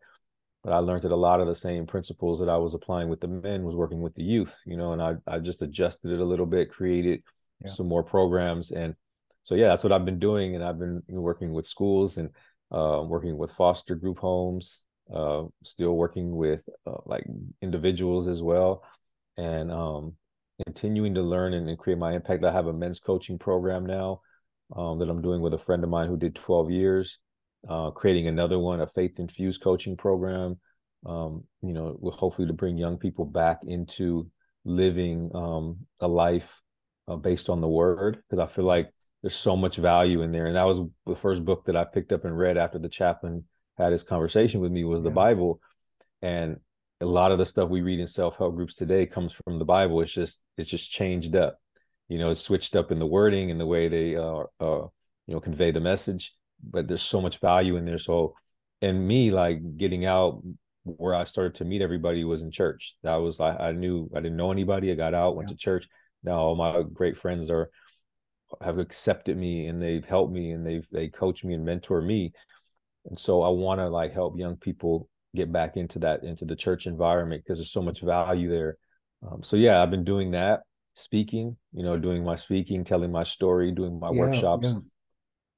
[0.63, 3.20] but I learned that a lot of the same principles that I was applying with
[3.20, 6.20] the men was working with the youth, you know, and I I just adjusted it
[6.20, 7.24] a little bit, created
[7.63, 7.72] yeah.
[7.72, 8.96] some more programs, and
[9.44, 12.30] so yeah, that's what I've been doing, and I've been working with schools and
[12.72, 14.82] uh, working with foster group homes,
[15.13, 17.26] uh, still working with uh, like
[17.62, 18.84] individuals as well,
[19.38, 20.13] and um,
[20.63, 22.46] continuing to learn and, and, create my impact.
[22.46, 24.22] I have a men's coaching program now
[24.76, 27.20] um, that I'm doing with a friend of mine who did 12 years
[27.68, 30.60] uh, creating another one, a faith infused coaching program.
[31.06, 34.30] Um, you know, hopefully to bring young people back into
[34.66, 36.62] living um, a life
[37.08, 40.48] uh, based on the word, because I feel like there's so much value in there.
[40.48, 43.46] And that was the first book that I picked up and read after the chaplain
[43.78, 45.06] had his conversation with me was yeah.
[45.06, 45.60] the Bible.
[46.22, 46.58] And
[47.00, 50.02] a lot of the stuff we read in self-help groups today comes from the Bible.
[50.02, 51.60] It's just it's just changed up.
[52.12, 54.88] You know, it's switched up in the wording and the way they uh, uh
[55.28, 57.97] you know convey the message but there's so much value in there.
[57.97, 58.36] So,
[58.82, 60.41] and me like getting out
[60.84, 62.95] where I started to meet everybody was in church.
[63.04, 64.91] That was I, I knew I didn't know anybody.
[64.91, 65.56] I got out, went yeah.
[65.56, 65.88] to church.
[66.24, 67.69] Now all my great friends are
[68.62, 72.34] have accepted me and they've helped me and they've they coach me and mentor me.
[73.06, 76.56] And so I want to like help young people get back into that into the
[76.56, 78.78] church environment because there's so much value there.
[79.26, 80.62] Um, so yeah, I've been doing that,
[80.93, 84.65] speaking, you know, doing my speaking, telling my story, doing my yeah, workshops.
[84.65, 84.80] Yeah.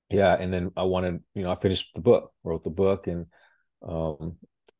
[0.10, 3.26] Yeah and then i wanted you know i finished the book wrote the book and
[3.88, 4.36] um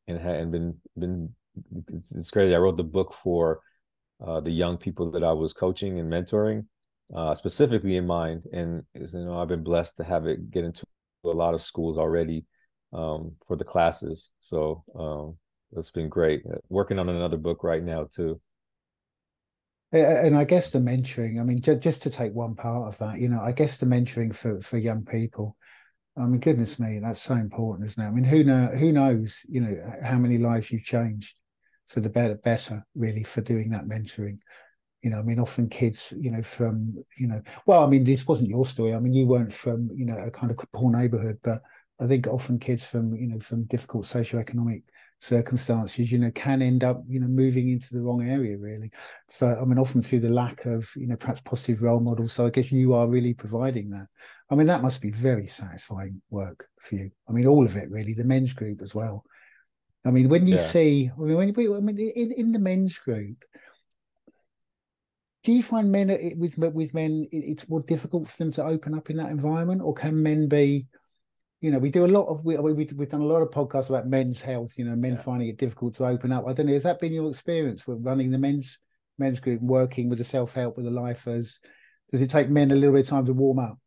[0.08, 1.34] and had and been been
[1.88, 2.54] it's, it's crazy.
[2.54, 3.62] I wrote the book for
[4.24, 6.66] uh the young people that i was coaching and mentoring
[7.16, 10.86] uh specifically in mind and you know i've been blessed to have it get into
[11.26, 12.46] a lot of schools already
[12.92, 14.30] um for the classes.
[14.40, 15.38] So um
[15.72, 16.44] that's been great.
[16.70, 18.40] Working on another book right now too
[19.94, 23.30] and I guess the mentoring, I mean, just to take one part of that, you
[23.30, 25.56] know, I guess the mentoring for, for young people,
[26.18, 28.08] I mean, goodness me, that's so important, isn't it?
[28.08, 31.36] I mean, who know, who knows, you know, how many lives you've changed
[31.88, 34.40] for the better, better, really, for doing that mentoring.
[35.02, 38.26] You know, I mean, often kids, you know, from, you know, well, I mean, this
[38.26, 38.94] wasn't your story.
[38.94, 41.62] I mean, you weren't from, you know, a kind of poor neighborhood, but
[42.00, 44.84] I think often kids from, you know, from difficult socioeconomic
[45.24, 48.92] circumstances, you know, can end up, you know, moving into the wrong area really.
[49.30, 52.34] For I mean, often through the lack of, you know, perhaps positive role models.
[52.34, 54.08] So I guess you are really providing that.
[54.50, 57.12] I mean, that must be very satisfying work for you.
[57.30, 59.24] I mean, all of it really, the men's group as well.
[60.06, 60.62] I mean, when you yeah.
[60.62, 63.38] see, I mean, when I mean, in, in the men's group,
[65.44, 66.08] do you find men
[66.38, 69.94] with with men it's more difficult for them to open up in that environment, or
[69.94, 70.88] can men be
[71.64, 73.88] you know, we do a lot of we, we we've done a lot of podcasts
[73.88, 74.74] about men's health.
[74.78, 75.22] You know, men yeah.
[75.22, 76.46] finding it difficult to open up.
[76.46, 76.74] I don't know.
[76.74, 78.80] Has that been your experience with running the men's
[79.18, 81.62] men's group, working with the self help with the lifers?
[82.12, 83.80] Does it take men a little bit of time to warm up?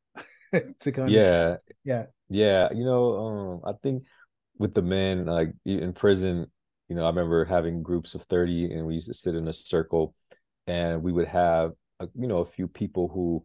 [0.81, 2.69] to kind yeah, of, yeah, yeah.
[2.73, 4.05] You know, um, I think
[4.59, 6.47] with the men, like in prison,
[6.89, 9.53] you know, I remember having groups of thirty, and we used to sit in a
[9.53, 10.15] circle,
[10.67, 13.45] and we would have, a, you know, a few people who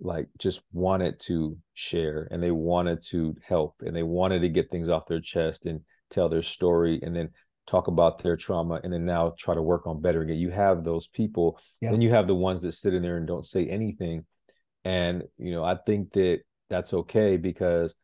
[0.00, 4.70] like just wanted to share and they wanted to help and they wanted to get
[4.70, 7.28] things off their chest and tell their story and then
[7.66, 10.82] talk about their trauma and then now try to work on bettering it you have
[10.82, 11.90] those people Yeah.
[11.92, 14.24] then you have the ones that sit in there and don't say anything
[14.84, 17.94] and you know i think that that's okay because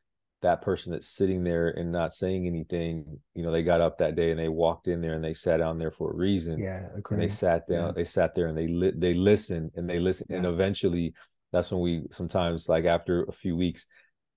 [0.42, 4.14] that person that's sitting there and not saying anything you know they got up that
[4.14, 6.84] day and they walked in there and they sat down there for a reason Yeah,
[6.90, 7.18] and agree.
[7.18, 7.92] they sat down Yeah.
[7.92, 11.14] they sat there and they li- they listened and they listen and eventually
[11.56, 13.86] that's when we sometimes like after a few weeks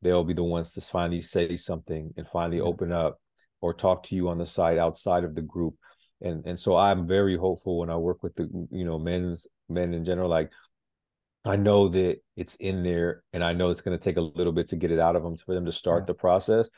[0.02, 2.64] they'll be the ones to finally say something and finally Yeah.
[2.64, 3.20] open up
[3.62, 5.76] or talk to you on the side outside of the group
[6.22, 9.94] and and so i'm very hopeful when i work with the you know men's men
[9.94, 10.50] in general like
[11.46, 14.54] i know that it's in there and i know it's going to take a little
[14.54, 16.08] bit to get it out of them for them to start Yeah.
[16.08, 16.70] the process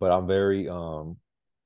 [0.00, 1.16] but i'm very um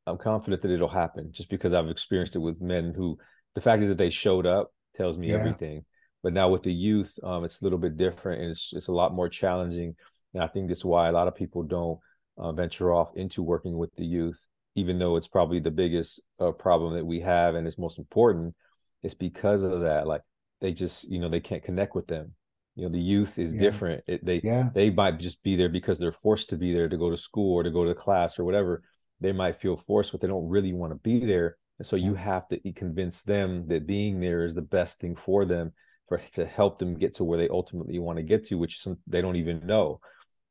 [0.07, 3.19] i'm confident that it'll happen just because i've experienced it with men who
[3.55, 5.37] the fact is that they showed up tells me Yeah.
[5.37, 5.85] everything
[6.23, 8.93] but now with the youth um it's a little bit different and it's it's a
[8.93, 9.95] lot more challenging
[10.35, 11.99] and i think that's why a lot of people don't
[12.39, 14.41] uh, venture off into working with the youth
[14.75, 18.55] even though it's probably the biggest uh, problem that we have and it's most important
[19.03, 20.23] it's because of that like
[20.61, 22.33] they just you know they can't connect with them.
[22.75, 23.61] You know the youth is Yeah.
[23.61, 26.89] different it, they Yeah, they might just be there because they're forced to be there
[26.89, 28.83] to go to school or to go to class or whatever.
[29.21, 32.15] They might feel forced but they don't really want to be there and so you
[32.15, 35.73] have to convince them that being there is the best thing for them
[36.09, 38.99] for to help them get to where they ultimately want to get to which some,
[39.07, 40.01] they don't even know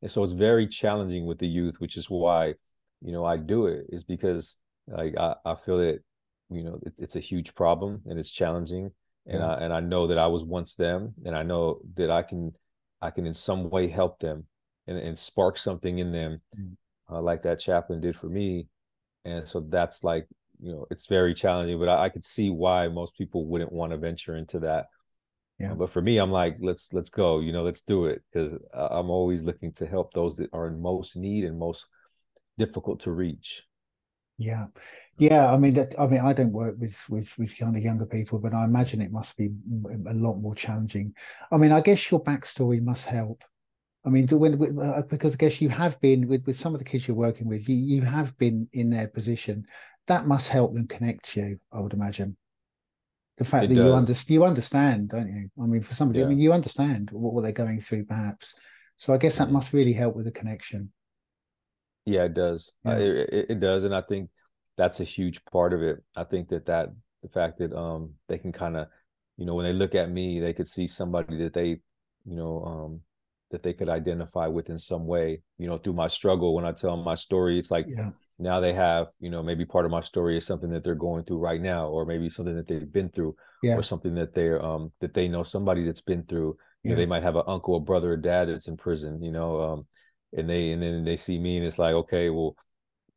[0.02, 2.54] and so it's very challenging with the youth which is why
[3.02, 6.00] you know i do it is because like i, I feel that
[6.50, 8.92] you know it's, it's a huge problem and it's challenging
[9.26, 9.48] and Yeah.
[9.50, 12.54] i and i know that i was once them and i know that i can
[13.02, 14.46] i can in some way help them
[14.88, 16.76] and, and spark something in them Mm.
[17.12, 18.68] uh, like that chaplain did for me
[19.26, 20.28] and so that's like
[20.62, 23.92] you know it's very challenging but i, I could see why most people wouldn't want
[23.92, 24.88] to venture into that
[25.60, 25.72] Yeah.
[25.72, 28.54] Uh, but for me i'm like let's let's go you know let's do it because
[28.74, 31.86] i'm always looking to help those that are in most need and most
[32.58, 33.64] difficult to reach
[34.38, 34.68] yeah,
[35.18, 35.52] yeah.
[35.52, 38.38] I mean, that, I mean, I don't work with with with kind of younger people,
[38.38, 41.16] but I imagine it must be a lot more challenging.
[41.52, 43.44] I mean, I guess your backstory must help.
[44.06, 46.80] I mean, when, when- uh, because I guess you have been with with some of
[46.80, 49.66] the kids you're working with, you you have been in their position.
[50.06, 51.60] That must help them connect to you.
[51.72, 52.38] I would imagine.
[53.38, 53.96] The fact It that you does.
[53.96, 55.50] understand, you understand, don't you?
[55.62, 58.56] I mean, for somebody, I mean, you understand what, what they're going through, perhaps.
[58.98, 59.52] So I guess that Mhm.
[59.52, 60.92] must really help with the connection.
[62.06, 62.72] Yeah, it does.
[62.86, 62.98] Uh, Yeah.
[62.98, 64.30] it, it, it does, and I think
[64.78, 66.04] that's a huge part of it.
[66.16, 66.90] I think that that
[67.22, 68.88] the fact that um they can kind of,
[69.38, 71.68] you know, when they look at me, they could see somebody that they,
[72.26, 73.02] you know, um
[73.52, 75.42] that they could identify with in some way.
[75.58, 76.54] You know, through my struggle.
[76.56, 79.66] When I tell them my story, it's like Yeah, now they have, you know, maybe
[79.66, 82.56] part of my story is something that they're going through right now, or maybe something
[82.56, 86.02] that they've been through, yeah, or something that they're um that they know somebody that's
[86.02, 86.58] been through.
[86.84, 89.22] You know, they might have an uncle, a brother, a dad that's in prison.
[89.22, 89.88] You know, um,
[90.34, 92.56] and they and then they see me and it's like, okay, well,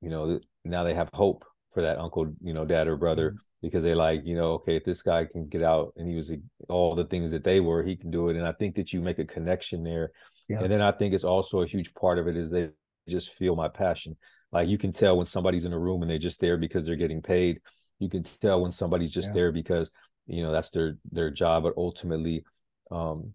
[0.00, 3.38] you know, now they have hope for that uncle, you know, dad or brother Mhm.
[3.62, 6.32] because they like, you know, okay, if this guy can get out and he was
[6.68, 8.36] all the things that they were, he can do it.
[8.36, 10.12] And I think that you make a connection there.
[10.48, 12.70] yeah, And then I think it's also a huge part of it is they
[13.08, 14.16] just feel my passion.
[14.52, 16.96] Like you can tell when somebody's in a room and they're just there because they're
[16.96, 17.60] getting paid.
[17.98, 19.34] You can tell when somebody's just Yeah.
[19.34, 19.90] there because,
[20.26, 22.44] you know, that's their their job, but ultimately
[22.90, 23.34] um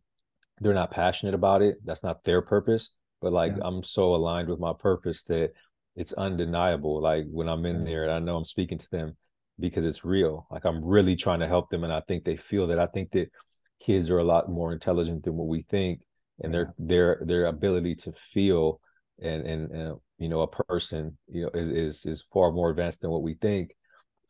[0.61, 1.77] they're not passionate about it.
[1.85, 2.91] That's not their purpose.
[3.21, 3.63] But like Yeah.
[3.63, 5.51] I'm so aligned with my purpose that
[5.95, 7.01] it's undeniable.
[7.01, 7.85] Like when I'm in Yeah.
[7.85, 9.17] there and I know I'm speaking to them
[9.59, 10.47] because it's real.
[10.51, 11.83] Like I'm really trying to help them.
[11.83, 12.79] And I think they feel that.
[12.79, 13.31] I think that
[13.79, 16.01] kids are a lot more intelligent than what we think.
[16.43, 16.65] And Yeah.
[16.77, 18.81] their their their ability to feel
[19.21, 23.01] and and, and you know a person you know is, is is far more advanced
[23.01, 23.75] than what we think.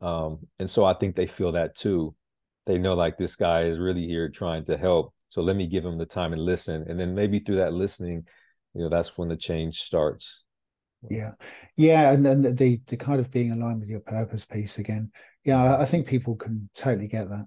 [0.02, 2.16] Um, and so I think they feel that too.
[2.66, 5.14] They know like this guy is really here trying to help.
[5.30, 6.86] So let me give him the time and listen.
[6.88, 8.26] And then maybe through that listening,
[8.74, 10.44] you know, that's when the change starts.
[11.10, 11.32] yeah,
[11.78, 15.12] yeah, and then the the kind of being aligned with your purpose piece again.
[15.44, 17.46] Yeah, I, I think people can totally get that.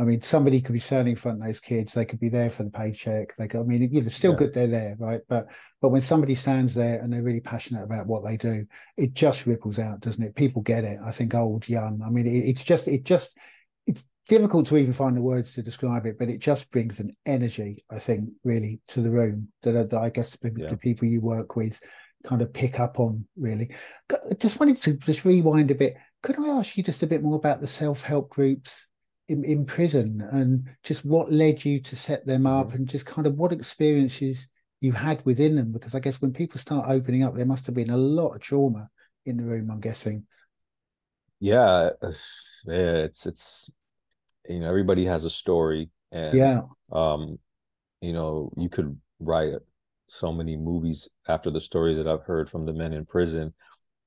[0.00, 1.92] I mean, somebody could be standing in front of those kids.
[1.92, 3.36] They could be there for the paycheck.
[3.36, 4.38] They could, I mean, know, still Yeah.
[4.38, 5.20] good they're there, right?
[5.28, 5.48] But
[5.82, 8.64] but when somebody stands there and they're really passionate about what they do,
[8.96, 10.34] it just ripples out, doesn't it?
[10.34, 10.98] People get it.
[11.04, 12.02] I think old, young.
[12.04, 13.36] I mean, it, it's just it just
[13.86, 17.14] it's difficult to even find the words to describe it, but it just brings an
[17.26, 20.68] energy, I think, really to the room that, uh, that I guess the, Yeah.
[20.70, 21.78] the people you work with
[22.24, 23.26] kind of pick up on.
[23.36, 23.74] Really,
[24.38, 25.96] just wanted to just rewind a bit.
[26.22, 28.86] Could I ask you just a bit more about the self help groups?
[29.30, 33.26] In, in prison and just what led you to set them up and just kind
[33.26, 34.48] of what experiences
[34.80, 35.72] you had within them?
[35.72, 38.40] Because i guess when people start opening up there must have been a lot of
[38.40, 38.90] trauma
[39.26, 40.26] in the room i'm guessing.
[41.38, 41.90] Yeah,
[42.66, 43.72] yeah, it's it's
[44.48, 46.60] you know everybody has a story, and yeah.
[46.92, 47.38] um,
[48.02, 49.54] you know you could write
[50.08, 53.54] so many movies after the stories that I've heard from the men in prison.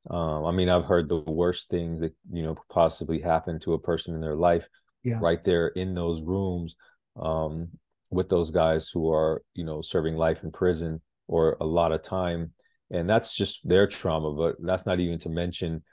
[0.10, 3.80] Um, I mean, I've heard the worst things that you know possibly happen to a
[3.80, 4.68] person in their life,
[5.04, 5.20] yeah.
[5.22, 6.76] right there in those rooms
[7.22, 7.70] um,
[8.12, 12.04] with those guys who are you know serving life in prison or a lot of
[12.04, 12.52] time,
[12.92, 14.34] and that's just their trauma.
[14.34, 15.84] But that's not even to mention,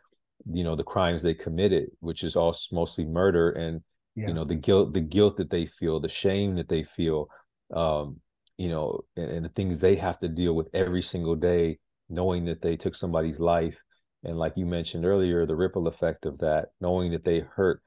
[0.51, 3.83] you know, the crimes they committed, which is also mostly murder and
[4.16, 4.29] yeah.
[4.29, 7.29] you know the guilt, the guilt that they feel, the shame that they feel.
[7.75, 8.20] Um,
[8.59, 11.79] you know, and, and the things they have to deal with every single day,
[12.11, 13.79] knowing that they took somebody's life
[14.25, 17.83] and like you mentioned earlier the ripple effect of that knowing that they hurt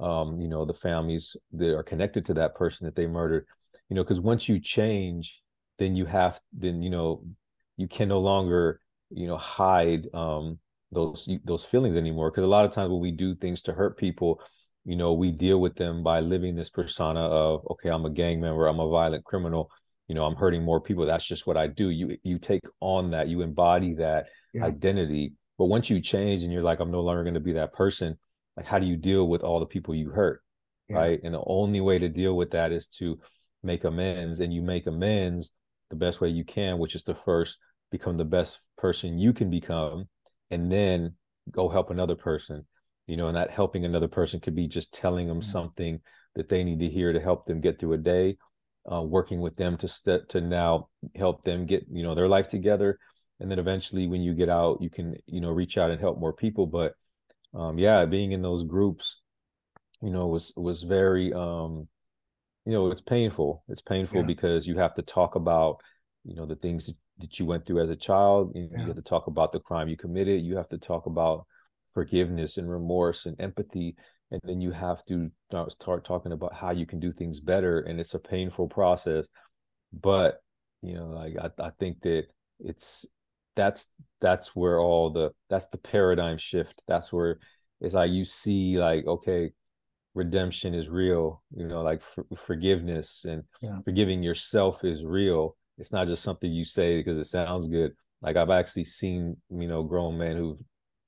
[0.00, 3.46] um, you know the families that are connected to that person that they murdered
[3.88, 5.42] you know because once you change
[5.78, 7.24] then you have then you know
[7.76, 8.80] you can no longer
[9.10, 10.58] you know hide um,
[10.92, 12.30] those those feelings anymore.
[12.30, 14.40] Because a lot of times when we do things to hurt people
[14.84, 18.40] you know we deal with them by living this persona of okay i'm a gang
[18.40, 19.68] member i'm a violent criminal
[20.06, 21.90] you know i'm hurting more people that's just what i do.
[21.90, 24.64] You you take on that you embody that yeah.
[24.64, 25.32] identity.
[25.56, 28.16] But once you change and you're like, I'm no longer going to be that person,
[28.58, 30.42] like, how do you deal with all the people you hurt?
[30.88, 30.96] Yeah.
[30.96, 31.20] Right.
[31.22, 33.20] And the only way to deal with that is to
[33.62, 34.40] make amends.
[34.40, 35.52] And you make amends
[35.90, 37.58] the best way you can, which is to first
[37.92, 40.08] become the best person you can become
[40.50, 41.14] and then
[41.52, 42.66] go help another person.
[43.06, 45.50] You know, and that helping another person could be just telling them mm-hmm.
[45.50, 46.00] something
[46.34, 48.38] that they need to hear to help them get through a day,
[48.90, 52.48] uh, working with them to st- to now help them get you know their life
[52.48, 52.98] together,
[53.40, 56.18] and then eventually when you get out you can you know reach out and help
[56.18, 56.94] more people but
[57.54, 59.20] um yeah being in those groups
[60.02, 61.88] you know was was very um
[62.64, 64.26] you know it's painful it's painful yeah.
[64.26, 65.78] because you have to talk about
[66.24, 68.80] you know the things that you went through as a child you, yeah.
[68.80, 71.46] you have to talk about the crime you committed you have to talk about
[71.94, 73.96] forgiveness and remorse and empathy
[74.30, 75.30] and then you have to
[75.68, 79.26] start talking about how you can do things better and it's a painful process
[79.92, 80.40] but
[80.82, 82.24] you know like i, I think that
[82.60, 83.06] it's
[83.58, 83.90] that's
[84.20, 86.80] that's where all the that's the paradigm shift.
[86.86, 87.40] That's where
[87.80, 89.50] it's like you see like okay
[90.14, 93.78] redemption is real you know like for, forgiveness and yeah.
[93.84, 95.56] forgiving yourself is real.
[95.76, 97.92] It's not just something you say because it sounds good.
[98.22, 100.58] Like i've actually seen you know grown men who've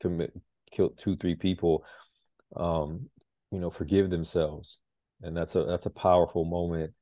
[0.00, 0.32] commit
[0.72, 1.84] killed two three people
[2.56, 3.08] um
[3.52, 4.80] you know forgive themselves.
[5.22, 6.92] And that's a that's a powerful moment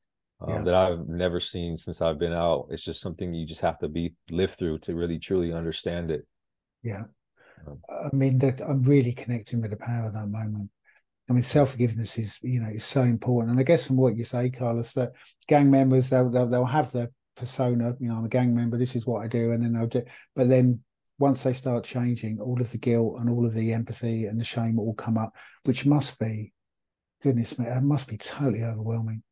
[0.41, 0.63] um, yeah.
[0.63, 2.69] that I've never seen since I've been out.
[2.71, 6.27] It's just something you just have to be live through to really truly understand it.
[6.83, 7.05] Yeah,
[7.67, 10.71] um, I mean that I'm really connecting with the power of that moment.
[11.29, 14.17] I mean, self forgiveness is you know is so important, and I guess from what
[14.17, 15.13] you say, Carlos, that
[15.49, 17.95] gang members they'll they'll, they'll have their persona.
[17.99, 18.79] You know, I'm a gang member.
[18.79, 20.05] This is what I do, and then they'll do.
[20.37, 20.81] But then
[21.19, 24.45] once they start changing, all of the guilt and all of the empathy and the
[24.45, 26.53] shame all come up, which must be,
[27.25, 29.25] goodness me, it must be totally overwhelming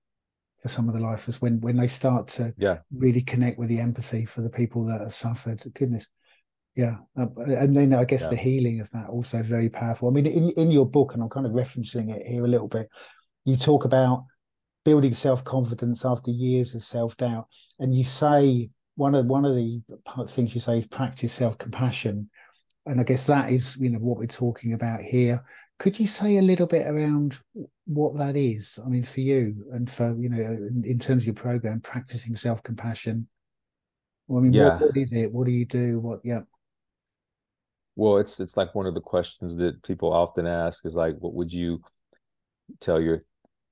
[0.66, 2.78] for some of the lifers when when they start to yeah.
[2.90, 5.62] really connect with the empathy for the people that have suffered.
[5.74, 6.06] Goodness.
[6.74, 6.96] Yeah.
[7.18, 8.30] Uh, and then i guess yeah.
[8.30, 10.08] the healing of that also very powerful.
[10.08, 12.68] I mean in, in your book and i'm kind of referencing it here a little
[12.68, 12.88] bit
[13.44, 14.24] you talk about
[14.84, 17.46] building self-confidence after years of self-doubt
[17.78, 19.80] and you say one of one of the
[20.28, 22.28] things you say is practice self-compassion.
[22.86, 25.44] And i guess that is you know what we're talking about here
[25.78, 27.38] could you say a little bit around
[27.84, 28.78] what that is?
[28.84, 32.34] I mean, for you and for you know, in, in terms of your program, practicing
[32.34, 33.28] self compassion.
[34.26, 34.78] Well, I mean, yeah.
[34.78, 35.32] what, what is it?
[35.32, 36.00] What do you do?
[36.00, 36.20] What?
[36.24, 36.40] Yeah.
[37.94, 41.34] Well, it's it's like one of the questions that people often ask is like, what
[41.34, 41.80] would you
[42.80, 43.24] tell your,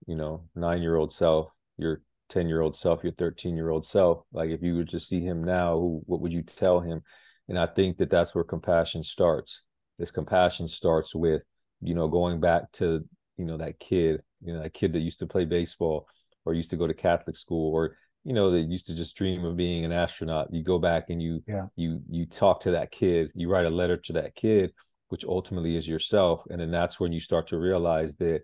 [0.07, 3.87] you know, nine year old self, your 10 year old self, your 13 year old
[3.87, 4.25] self?
[4.33, 7.03] Like, if you were to see him now, who, what would you tell him?
[7.49, 9.63] And I think that that's where compassion starts.
[9.99, 11.43] This compassion starts with
[11.85, 13.05] you know, going back to,
[13.37, 16.09] you know, that kid, you know, that kid that used to play baseball
[16.45, 19.45] or used to go to Catholic school or, you know, that used to just dream
[19.45, 20.53] of being an astronaut.
[20.53, 21.67] You go back and you, yeah.
[21.77, 24.73] you, you talk to that kid, you write a letter to that kid,
[25.09, 26.43] which ultimately is yourself.
[26.51, 28.41] And then that's when you start to realize that,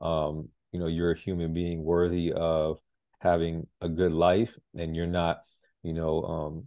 [0.00, 2.78] um, you know, you're a human being worthy of
[3.18, 5.40] having a good life and you're not,
[5.82, 6.64] you know, um,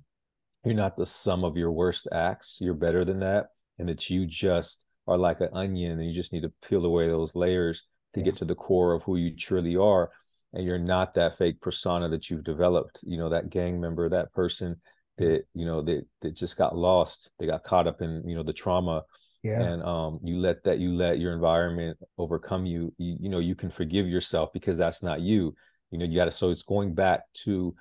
[0.63, 2.59] you're not the sum of your worst acts.
[2.61, 3.47] You're better than that.
[3.79, 7.07] And that you just are like an onion and you just need to peel away
[7.07, 7.83] those layers
[8.13, 8.25] to yeah.
[8.25, 10.11] get to the core of who you truly are
[10.53, 12.99] and you're not that fake persona that you've developed.
[13.03, 14.77] You know that gang member that person
[15.17, 18.43] that you know that that just got lost they got caught up in you know
[18.43, 19.03] the trauma.
[19.43, 19.61] Yeah.
[19.61, 22.93] And um you let that you let your environment overcome you.
[22.97, 25.55] You, you know you can forgive yourself because that's not you.
[25.89, 27.75] You know you got to so it's going back to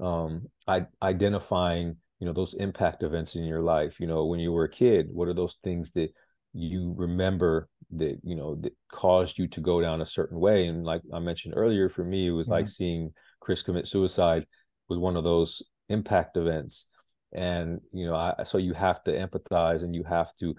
[0.00, 4.00] um I, identifying you know those impact events in your life.
[4.00, 6.12] You know when you were a kid what are those things that
[6.56, 10.84] you remember that you know that caused you to go down a certain way and
[10.84, 12.54] like i mentioned earlier for me it was mm-hmm.
[12.54, 14.46] like seeing chris commit suicide
[14.88, 16.86] was one of those impact events
[17.32, 20.54] and you know I, so you have to empathize and you have to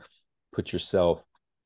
[0.54, 1.24] put yourself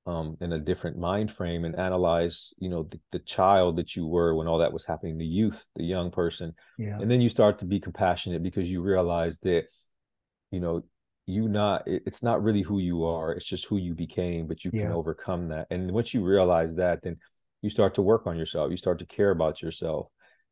[0.08, 4.08] um, in a different mind frame and analyze you know the, the, child that you
[4.08, 6.98] were when all that was happening the youth the young person yeah.
[7.00, 9.66] and then you start to be compassionate because you realize that
[10.50, 10.82] you know
[11.26, 14.72] you not it's not really who you are it's just who you became but you
[14.74, 14.84] yeah.
[14.84, 17.18] can overcome that and once you realize that then
[17.62, 20.08] you start to work on yourself you start to care about yourself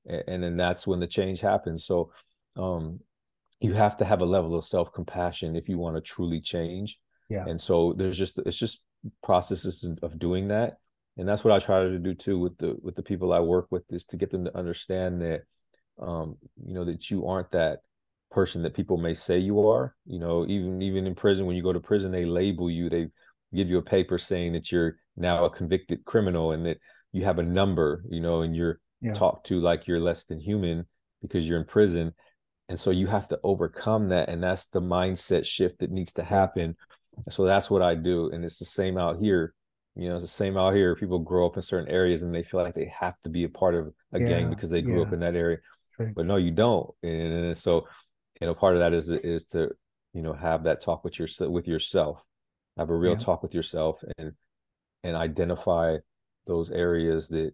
[0.05, 2.11] and, and then that's when the change happens so
[2.55, 2.99] um
[3.59, 6.99] you have to have a level of self-compassion if you want to truly change
[7.30, 8.84] yeah and so there's just it's just
[9.24, 10.78] processes of doing that
[11.17, 13.67] and that's what i try to do too with the with the people i work
[13.72, 15.41] with is to get them to understand that
[15.99, 17.80] um you know that you aren't that
[18.32, 21.63] person that people may say you are you know even even in prison when you
[21.63, 23.07] go to prison they label you they
[23.53, 26.77] give you a paper saying that you're now a convicted criminal and that
[27.11, 29.13] you have a number you know and you're yeah.
[29.13, 30.86] talked to like you're less than human
[31.21, 32.13] because you're in prison
[32.67, 36.23] and so you have to overcome that and that's the mindset shift that needs to
[36.23, 36.75] happen
[37.30, 39.53] so that's what i do and it's the same out here
[39.95, 42.43] you know it's the same out here people grow up in certain areas and they
[42.43, 44.99] feel like they have to be a part of a yeah, gang because they grew
[44.99, 45.05] yeah.
[45.07, 45.57] up in that area
[45.97, 46.13] right.
[46.15, 47.88] but no you don't and so
[48.39, 49.71] you know part of that is is to
[50.13, 52.23] you know have that talk with your with yourself.
[52.77, 53.19] Have a real yeah.
[53.19, 54.33] talk with yourself and
[55.03, 55.97] and identify
[56.45, 57.53] those areas that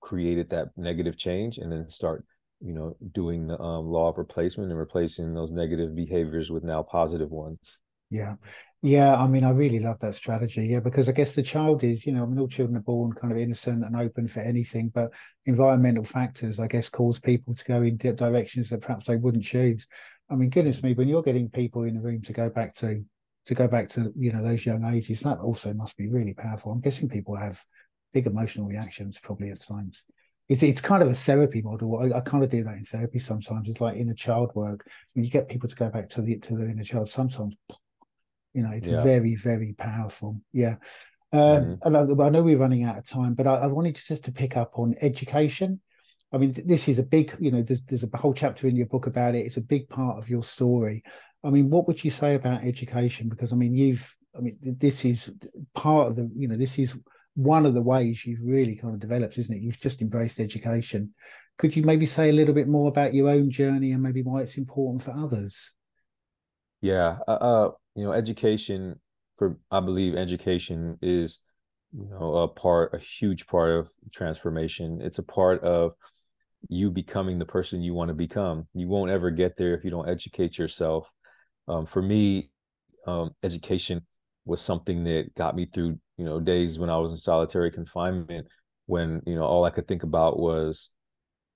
[0.00, 2.24] created that negative change and then start
[2.60, 6.82] you know doing the um, law of replacement and replacing those negative behaviors with now
[6.82, 7.78] positive ones.
[8.10, 8.34] Yeah.
[8.82, 10.66] Yeah i mean i really love that strategy.
[10.66, 13.12] Yeah because i guess the child is you know I mean, all children are born
[13.12, 15.10] kind of innocent and open for anything but
[15.46, 19.86] environmental factors i guess cause people to go in directions that perhaps they wouldn't choose
[20.34, 23.02] i mean goodness me when you're getting people in the room to go back to
[23.46, 26.72] to go back to you know those young ages that also must be really powerful
[26.72, 27.62] i'm guessing people have
[28.12, 30.04] big emotional reactions probably at times
[30.48, 31.98] it's it's kind of a therapy model.
[31.98, 33.68] I, I, kind of do that in therapy sometimes.
[33.68, 34.86] It's like inner child work.
[35.14, 37.56] When you get people to go back to the to their inner child, sometimes
[38.52, 39.02] you know it's yeah.
[39.02, 40.40] very very powerful.
[40.52, 40.76] Yeah.
[41.32, 42.20] Um, mm-hmm.
[42.20, 44.56] I, know we're running out of time, but I, I, wanted to just to pick
[44.56, 45.80] up on education.
[46.34, 48.88] I mean, this is a big, you know, there's, there's a whole chapter in your
[48.88, 49.46] book about it.
[49.46, 51.04] It's a big part of your story.
[51.44, 53.28] I mean, what would you say about education?
[53.28, 55.32] Because I mean, you've, I mean, this is
[55.74, 56.98] part of the, you know, this is
[57.36, 59.62] one of the ways you've really kind of developed, isn't it?
[59.62, 61.14] You've just embraced education.
[61.56, 64.40] Could you maybe say a little bit more about your own journey and maybe why
[64.40, 65.72] it's important for others?
[66.80, 68.98] Yeah, uh, uh you know, education
[69.36, 71.38] for I believe education is
[71.96, 75.00] you know a part, a huge part of transformation.
[75.00, 75.94] It's a part of
[76.68, 78.66] you becoming the person you want to become.
[78.74, 81.08] You won't ever get there if you don't educate yourself.
[81.68, 82.50] Um, for me,
[83.06, 84.06] um, education
[84.44, 88.46] was something that got me through you know days when I was in solitary confinement
[88.86, 90.90] when you know all I could think about was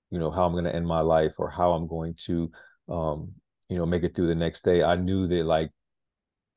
[0.09, 2.51] you know how I'm going to end my life or how I'm going to
[2.89, 3.31] um
[3.69, 5.71] you know make it through the next day I knew that like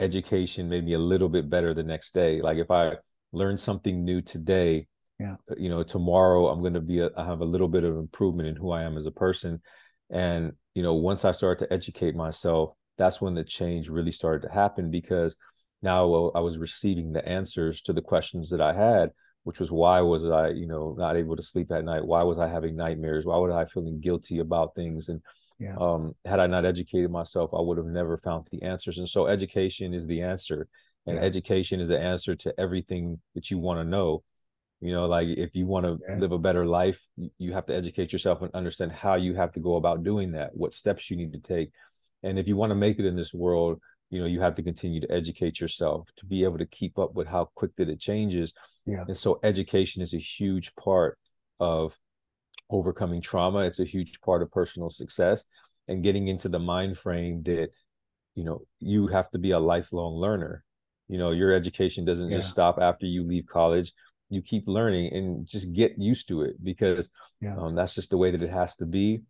[0.01, 2.97] education made me a little bit better the next day like if I
[3.33, 4.89] learned something new today
[5.23, 7.85] yeah uh, you know tomorrow I'm going to be a, I have a little bit
[7.85, 9.61] of improvement in who I am as a person
[10.11, 14.47] and you know once I started to educate myself that's when the change really started
[14.47, 15.37] to happen because
[15.83, 19.11] now I was receiving the answers to the questions that I had,
[19.43, 22.05] which was why was I, you know, not able to sleep at night?
[22.05, 23.27] Why was I having nightmares?
[23.27, 25.09] Why was I feeling guilty about things?
[25.09, 25.21] And
[25.59, 25.75] yeah.
[25.77, 28.99] um, had I not educated myself, I would have never found the answers.
[28.99, 30.69] And so education is the answer.
[31.07, 31.23] And yeah.
[31.23, 34.23] education is the answer to everything that you want to know.
[34.83, 36.19] You know, like if you want to yeah.
[36.19, 37.01] live a better life,
[37.39, 40.51] you have to educate yourself and understand how you have to go about doing that,
[40.55, 41.71] what steps you need to take.
[42.23, 43.81] And if you want to make it in this world,
[44.13, 47.15] you know you have to continue to educate yourself to be able to keep up
[47.15, 48.53] with how quick that it changes
[48.85, 49.05] yeah.
[49.09, 51.19] and so education is a huge part
[51.59, 51.99] of
[52.71, 55.45] overcoming trauma it's a huge part of personal success
[55.89, 57.71] and getting into the mind frame that
[58.35, 60.63] you know you have to be a lifelong learner
[61.09, 62.37] you know your education doesn't yeah.
[62.37, 63.93] just stop after you leave college
[64.33, 67.11] you keep learning and just get used to it because
[67.41, 67.57] yeah.
[67.57, 69.23] um, that's just the way that it has to be.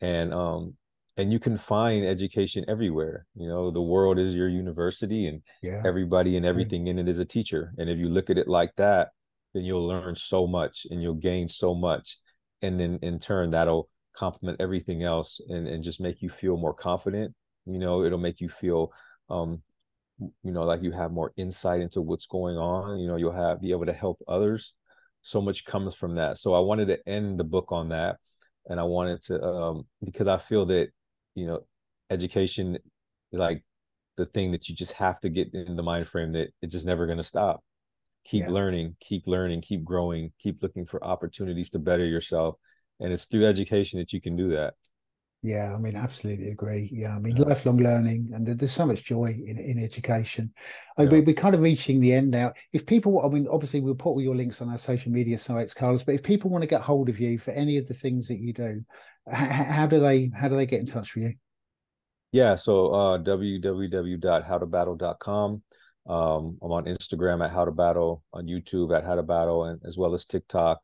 [0.00, 0.74] And um,
[1.16, 3.26] and you can find education everywhere.
[3.34, 5.82] You know the world is your university and yeah.
[5.84, 7.72] everybody and everything in it is a teacher.
[7.78, 9.08] And if you look at it like that
[9.54, 12.18] then you'll learn so much and you'll gain so much.
[12.62, 16.74] And then in turn that'll complement everything else and, and just make you feel more
[16.74, 17.34] confident.
[17.66, 18.92] You know it'll make you feel
[19.30, 19.62] um
[20.18, 23.60] you know like you have more insight into what's going on you know you'll have
[23.60, 24.74] be able to help others.
[25.22, 26.38] So much comes from that.
[26.38, 28.16] So i wanted to end the book on that
[28.68, 30.88] and i wanted to um because i feel that
[31.34, 31.60] you know
[32.10, 32.76] education
[33.32, 33.62] is like
[34.16, 36.86] the thing that you just have to get in the mind frame that it's just
[36.86, 37.62] never going to stop.
[38.26, 38.50] Keep yeah.
[38.50, 42.56] learning keep learning keep growing keep looking for opportunities to better yourself
[43.00, 44.74] and it's through education that you can do that
[45.42, 46.90] Yeah, I mean, absolutely agree.
[46.92, 47.44] Yeah, I mean, yeah.
[47.44, 50.52] lifelong learning, and there's so much joy in, in education.
[50.98, 51.04] Yeah.
[51.04, 52.54] we, we're kind of reaching the end now.
[52.72, 55.74] If people, I mean, obviously, we'll put all your links on our social media sites,
[55.74, 56.02] Carlos.
[56.02, 58.40] But if people want to get hold of you for any of the things that
[58.40, 58.84] you do,
[59.30, 61.34] how do they how do they get in touch with you?
[62.32, 65.62] Yeah, so uh, www.howtobattle.com.
[66.06, 69.80] Um, I'm on Instagram at How to Battle, on YouTube at How to Battle, and
[69.86, 70.80] as well as TikTok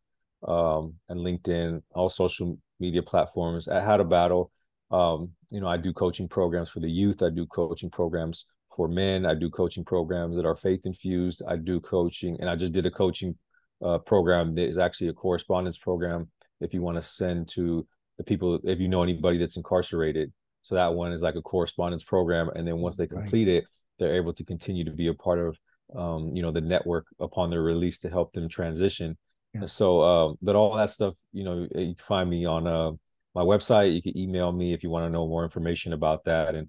[0.47, 4.51] um, and LinkedIn, all social media platforms at How to Battle.
[4.91, 7.23] Um, you know, I do coaching programs for the youth.
[7.23, 9.25] I do coaching programs for men.
[9.25, 11.43] I do coaching programs that are faith infused.
[11.49, 13.37] I do coaching, and I just did a coaching
[13.85, 16.31] uh, program that is actually a correspondence program.
[16.61, 17.87] If you want to send to
[18.19, 22.05] the people, if you know anybody that's incarcerated, so that one is like a correspondence
[22.05, 23.57] program, and then once they complete right.
[23.57, 23.65] it,
[23.99, 25.59] they're able to continue to be a part of,
[25.95, 29.17] um, you know, the network upon their release to help them transition
[29.55, 29.67] yeah.
[29.67, 32.91] So, uh, but all that stuff, you know, you can find me on uh,
[33.35, 33.95] my website.
[33.95, 36.69] You can email me if you want to know more information about that, and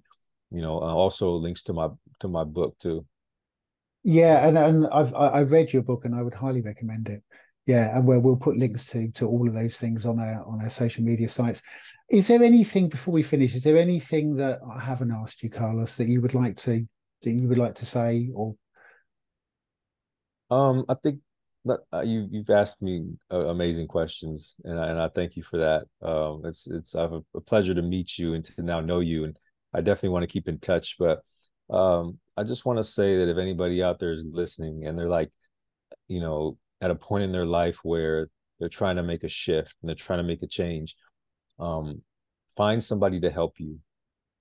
[0.50, 1.88] you know, uh, also links to my
[2.20, 3.04] to my book too.
[4.04, 7.22] Yeah, and and I've I read your book, and I would highly recommend it.
[7.66, 10.62] Yeah, and we'll we'll put links to to all of those things on our on
[10.62, 11.62] our social media sites.
[12.08, 13.56] Is there anything before we finish?
[13.56, 16.86] Is there anything that I haven't asked you, Carlos, that you would like to
[17.22, 18.54] that you would like to say or?
[20.48, 21.18] Um, I think
[21.68, 25.58] uh, you you've asked me uh, amazing questions, and I, and I thank you for
[25.58, 26.06] that.
[26.06, 29.00] Um, it's it's I have a, a, pleasure to meet you and to now know
[29.00, 29.38] you, and
[29.74, 30.96] I definitely want to keep in touch.
[30.98, 31.22] But
[31.70, 35.08] um, I just want to say that if anybody out there is listening and they're
[35.08, 35.30] like,
[36.08, 39.74] you know, at a point in their life where they're trying to make a shift
[39.80, 40.96] and they're trying to make a change,
[41.58, 42.02] um,
[42.56, 43.78] find somebody to help you.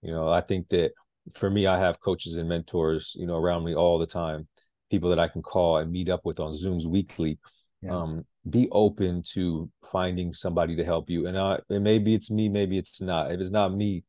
[0.02, 0.92] You know, I think that
[1.34, 4.48] for me, I have coaches and mentors, you know, around me all the time
[4.90, 7.40] people that I can call and meet up with on Zooms weekly.
[7.82, 7.96] Yeah.
[7.96, 11.28] Um, be open to finding somebody to help you.
[11.28, 13.32] And, uh, and maybe it's me, maybe it's not.
[13.32, 14.04] If it's not me,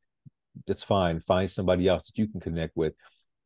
[0.66, 1.20] that's fine.
[1.20, 2.94] Find somebody else that you can connect with.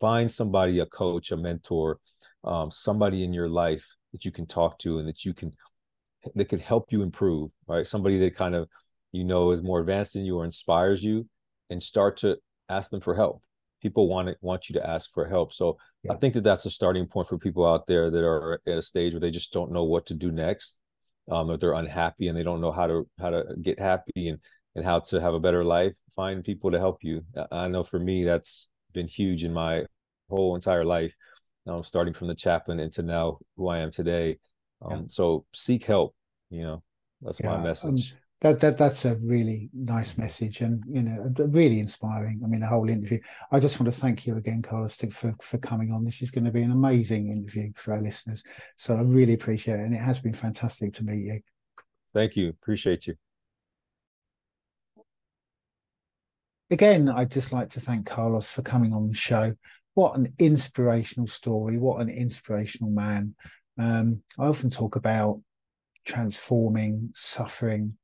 [0.01, 1.99] Find somebody, a coach, a mentor,
[2.45, 5.53] um, somebody in your life that you can talk to and that you can
[6.35, 7.51] that could help you improve.
[7.67, 8.69] Right, somebody that kind of
[9.13, 11.29] you know is more advanced than you or inspires you,
[11.69, 13.43] and start to ask them for help.
[13.81, 15.53] People want it, want you to ask for help.
[15.53, 16.13] So yeah.
[16.13, 18.83] I think that that's a starting point for people out there that are at a
[18.83, 20.79] stage where they just don't know what to do next.
[21.31, 24.39] Um, if they're unhappy and they don't know how to how to get happy and
[24.75, 27.25] and how to have a better life, find people to help you.
[27.51, 29.85] I know for me that's been huge in my
[30.29, 31.15] whole entire life.
[31.67, 34.39] Um, starting from the chaplain into now who I am today.
[34.83, 35.07] Um, yeah.
[35.09, 36.15] So seek help.
[36.49, 36.83] You know,
[37.21, 37.57] that's yeah.
[37.57, 42.41] my message that that that's a really nice message and you know really inspiring.
[42.43, 43.21] I mean the whole interview.
[43.53, 46.05] I just want to thank you again carlos for for coming on.
[46.05, 48.43] This is going to be an amazing interview for our listeners.
[48.77, 51.41] So i really appreciate it and it has been fantastic to meet you.
[52.15, 52.49] Thank you.
[52.49, 53.15] Appreciate you.
[56.71, 59.55] Again i'd just like to thank carlos for coming on the show.
[59.95, 61.77] What an inspirational story.
[61.77, 63.35] What an inspirational man.
[63.79, 65.43] Um, i often talk about
[66.07, 67.99] transforming suffering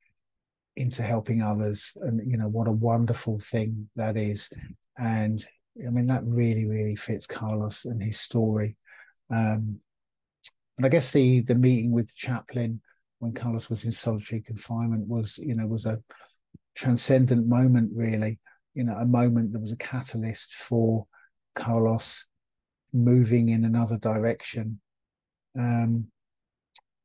[0.77, 4.49] into helping others and you know what a wonderful thing that is.
[4.97, 5.45] And
[5.85, 8.77] i mean that really really fits carlos and his story.
[9.31, 9.79] Um
[10.77, 12.81] and i guess the the meeting with chaplain
[13.19, 16.01] when carlos was in solitary confinement was you know was a
[16.75, 18.39] transcendent moment really.
[18.75, 21.07] You know a moment that was a catalyst for
[21.55, 22.27] carlos
[22.93, 24.79] moving in another direction.
[25.57, 26.11] Um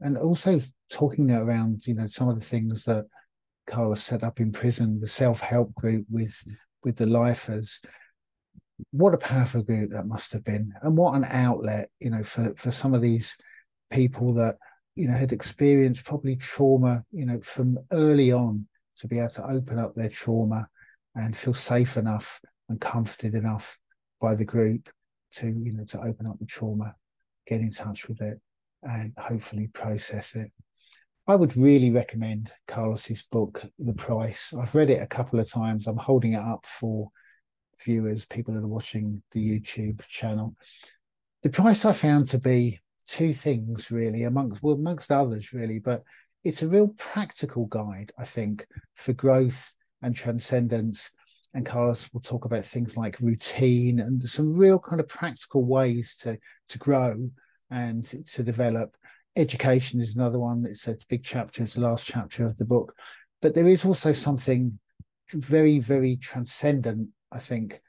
[0.01, 0.61] and also
[0.91, 3.07] talking around you know some of the things that
[3.67, 6.43] Carlos set up in prison, the self-help group with
[6.85, 7.81] with the lifers.
[8.91, 12.55] What a powerful group that must have been, and what an outlet, you know, for
[12.57, 13.37] for some of these
[13.91, 14.57] people that
[14.97, 19.51] you know had experienced probably trauma, you know, from early on to be able to
[19.51, 20.69] open up their trauma
[21.15, 23.79] and feel safe enough and comforted enough
[24.21, 24.89] by the group
[25.33, 26.95] to you know to open up the trauma,
[27.47, 28.41] get in touch with it,
[28.83, 30.51] and hopefully process it.
[31.29, 34.53] I would really recommend Carlos's book, The Price.
[34.53, 35.87] I've read it a couple of times.
[35.87, 37.11] I'm holding it up for
[37.85, 40.57] viewers, people that are watching the YouTube channel.
[41.43, 46.03] The price I found to be two things really, amongst well, amongst others really, but
[46.45, 51.11] it's a real practical guide, I think, for growth and transcendence.
[51.55, 56.17] And Carlos will talk about things like routine and some real kind of practical ways
[56.21, 57.31] to to grow
[57.71, 58.97] and to develop
[59.37, 60.67] education is another one.
[60.69, 61.63] It's a big chapter.
[61.63, 62.95] It's the last chapter of the book,
[63.41, 64.79] but there is also something
[65.31, 67.09] very, very transcendent.
[67.31, 67.81] I think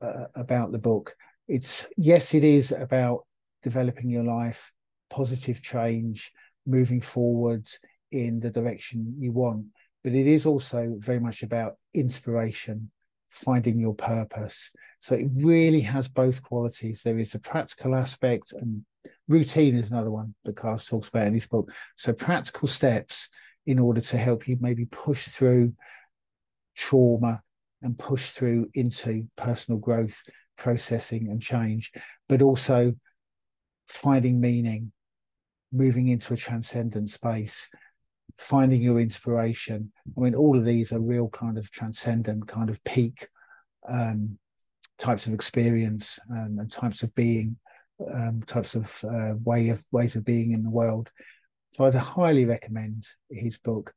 [0.00, 1.16] uh, about the book.
[1.48, 3.26] It's yes, it is about
[3.62, 4.72] developing your life,
[5.10, 6.32] positive change,
[6.66, 7.78] moving forwards
[8.10, 9.66] in the direction you want.
[10.04, 12.90] but it is also very much about inspiration,
[13.28, 14.70] finding your purpose.
[15.00, 17.02] So it really has both qualities.
[17.02, 18.84] There is a practical aspect, and
[19.28, 21.72] routine is another one that Carlos talks about in his book.
[21.96, 23.28] So practical steps
[23.66, 25.74] in order to help you maybe push through
[26.76, 27.42] trauma
[27.82, 30.22] and push through into personal growth,
[30.56, 31.92] processing, and change,
[32.28, 32.94] but also
[33.88, 34.92] finding meaning,
[35.72, 37.68] moving into a transcendent space,
[38.38, 39.92] finding your inspiration.
[40.16, 43.28] I mean, all of these are real kind of transcendent, kind of peak
[43.88, 44.38] um,
[44.98, 47.56] types of experience um, and types of being,
[48.14, 51.10] um, types of uh, way of ways of being in the world.
[51.72, 53.94] So I'd highly recommend his book.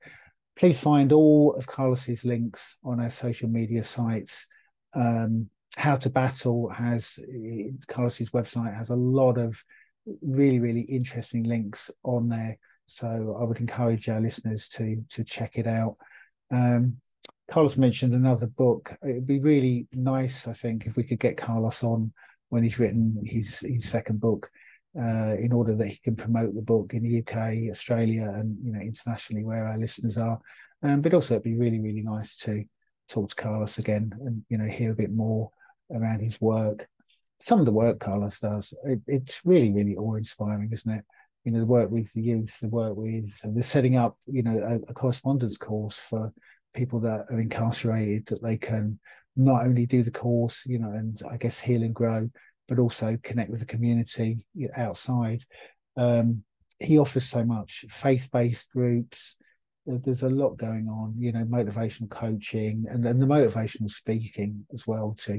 [0.56, 4.47] Please find all of Carlos's links on our social media sites.
[4.93, 7.20] Um, How to Battle has
[7.88, 9.62] Carlos's website has a lot of
[10.22, 12.58] really really interesting links on there.
[12.88, 15.97] So I would encourage our listeners to to check it out.
[16.51, 17.01] Um,
[17.51, 18.95] Carlos mentioned another book.
[19.03, 22.14] It'd be really nice, I think, if we could get Carlos on
[22.56, 24.49] when he's written his his second book,
[24.97, 28.72] uh, in order that he can promote the book in the UK, Australia, and you
[28.72, 30.39] know internationally where our listeners are.
[30.82, 32.64] Um, but also, it'd be really really nice to
[33.10, 35.51] talk to Carlos again and you know hear a bit more
[35.91, 36.88] around his work.
[37.41, 41.03] Some of the work Carlos does, it, it's really really awe inspiring, isn't it?
[41.43, 44.58] You know, the work with the youth, the work with the setting up, you know,
[44.58, 46.32] a, a correspondence course for
[46.74, 48.97] people that are incarcerated that they can
[49.36, 52.30] not only do the course, you know, and I guess heal and grow,
[52.68, 55.44] but also connect with the community outside.
[55.98, 56.44] Um,
[56.80, 59.36] he offers so much faith-based groups.
[59.86, 64.88] There's a lot going on, you know, motivational coaching and, and the motivational speaking as
[64.88, 65.36] well to,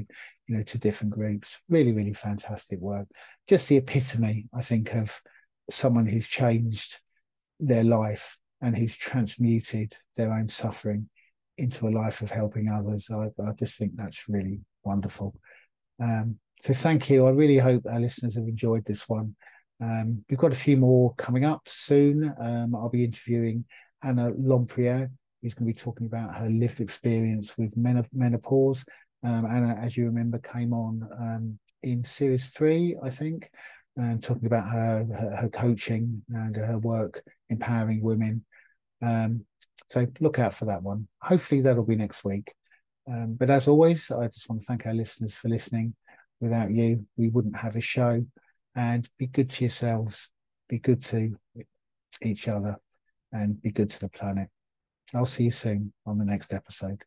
[0.47, 1.59] you know, to different groups.
[1.67, 3.07] Really, really fantastic work.
[3.47, 5.21] Just the epitome, I think, of
[5.69, 6.99] someone who's changed
[7.59, 11.09] their life and who's transmuted their own suffering
[11.57, 13.09] into a life of helping others.
[13.11, 15.35] I, I just think that's really wonderful.
[16.01, 17.25] Um, so thank you.
[17.25, 19.35] I really hope our listeners have enjoyed this one.
[19.81, 22.33] Um, we've got a few more coming up soon.
[22.39, 23.65] Um, I'll be interviewing
[24.03, 25.09] Anna Lompriere,
[25.41, 28.85] who's going to be talking about her lived experience with menopause.
[29.23, 33.49] Um, Anna, as you remember, came on um, in series three, I think,
[33.95, 38.45] and talking about her, her, her coaching and her work empowering women.
[39.01, 39.45] Um,
[39.89, 41.07] so look out for that one.
[41.21, 42.53] Hopefully that'll be next week.
[43.09, 45.95] Um, but as always, I just want to thank our listeners for listening.
[46.39, 48.25] Without you, we wouldn't have a show.
[48.75, 50.29] And be good to yourselves,
[50.69, 51.33] be good to
[52.21, 52.77] each other,
[53.31, 54.49] and be good to the planet.
[55.15, 57.01] I'll see you soon on the next episode.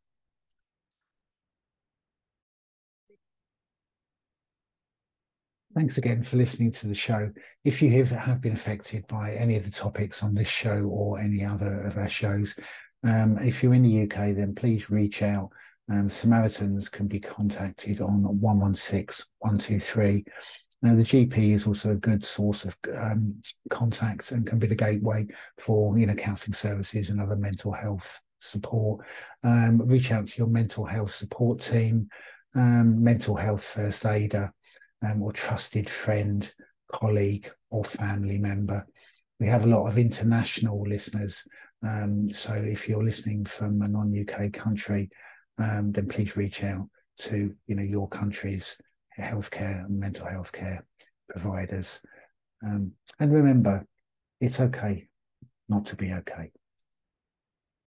[5.72, 7.30] Thanks again for listening to the show.
[7.62, 11.44] If you have, been affected by any of the topics on this show or any
[11.44, 12.56] other of our shows,
[13.04, 15.50] um, if you're in the UK, then please reach out.
[15.88, 20.24] Um, Samaritans can be contacted on 116 123.
[20.82, 24.74] Now, the GP is also a good source of um, contact and can be the
[24.74, 29.06] gateway for you know counselling services and other mental health support.
[29.44, 32.08] Um, reach out to your mental health support team,
[32.56, 34.52] um, mental health first aider
[35.02, 36.52] um, or trusted friend,
[36.92, 38.86] colleague, or family member.
[39.38, 41.42] We have a lot of international listeners.
[41.82, 45.10] Um, so if you're listening from a non-UK country,
[45.58, 46.88] um, then please reach out
[47.18, 48.76] to you know your country's
[49.18, 50.84] healthcare and mental health care
[51.28, 52.00] providers.
[52.62, 53.86] Um, and remember,
[54.40, 55.08] it's okay
[55.68, 56.50] not to be okay.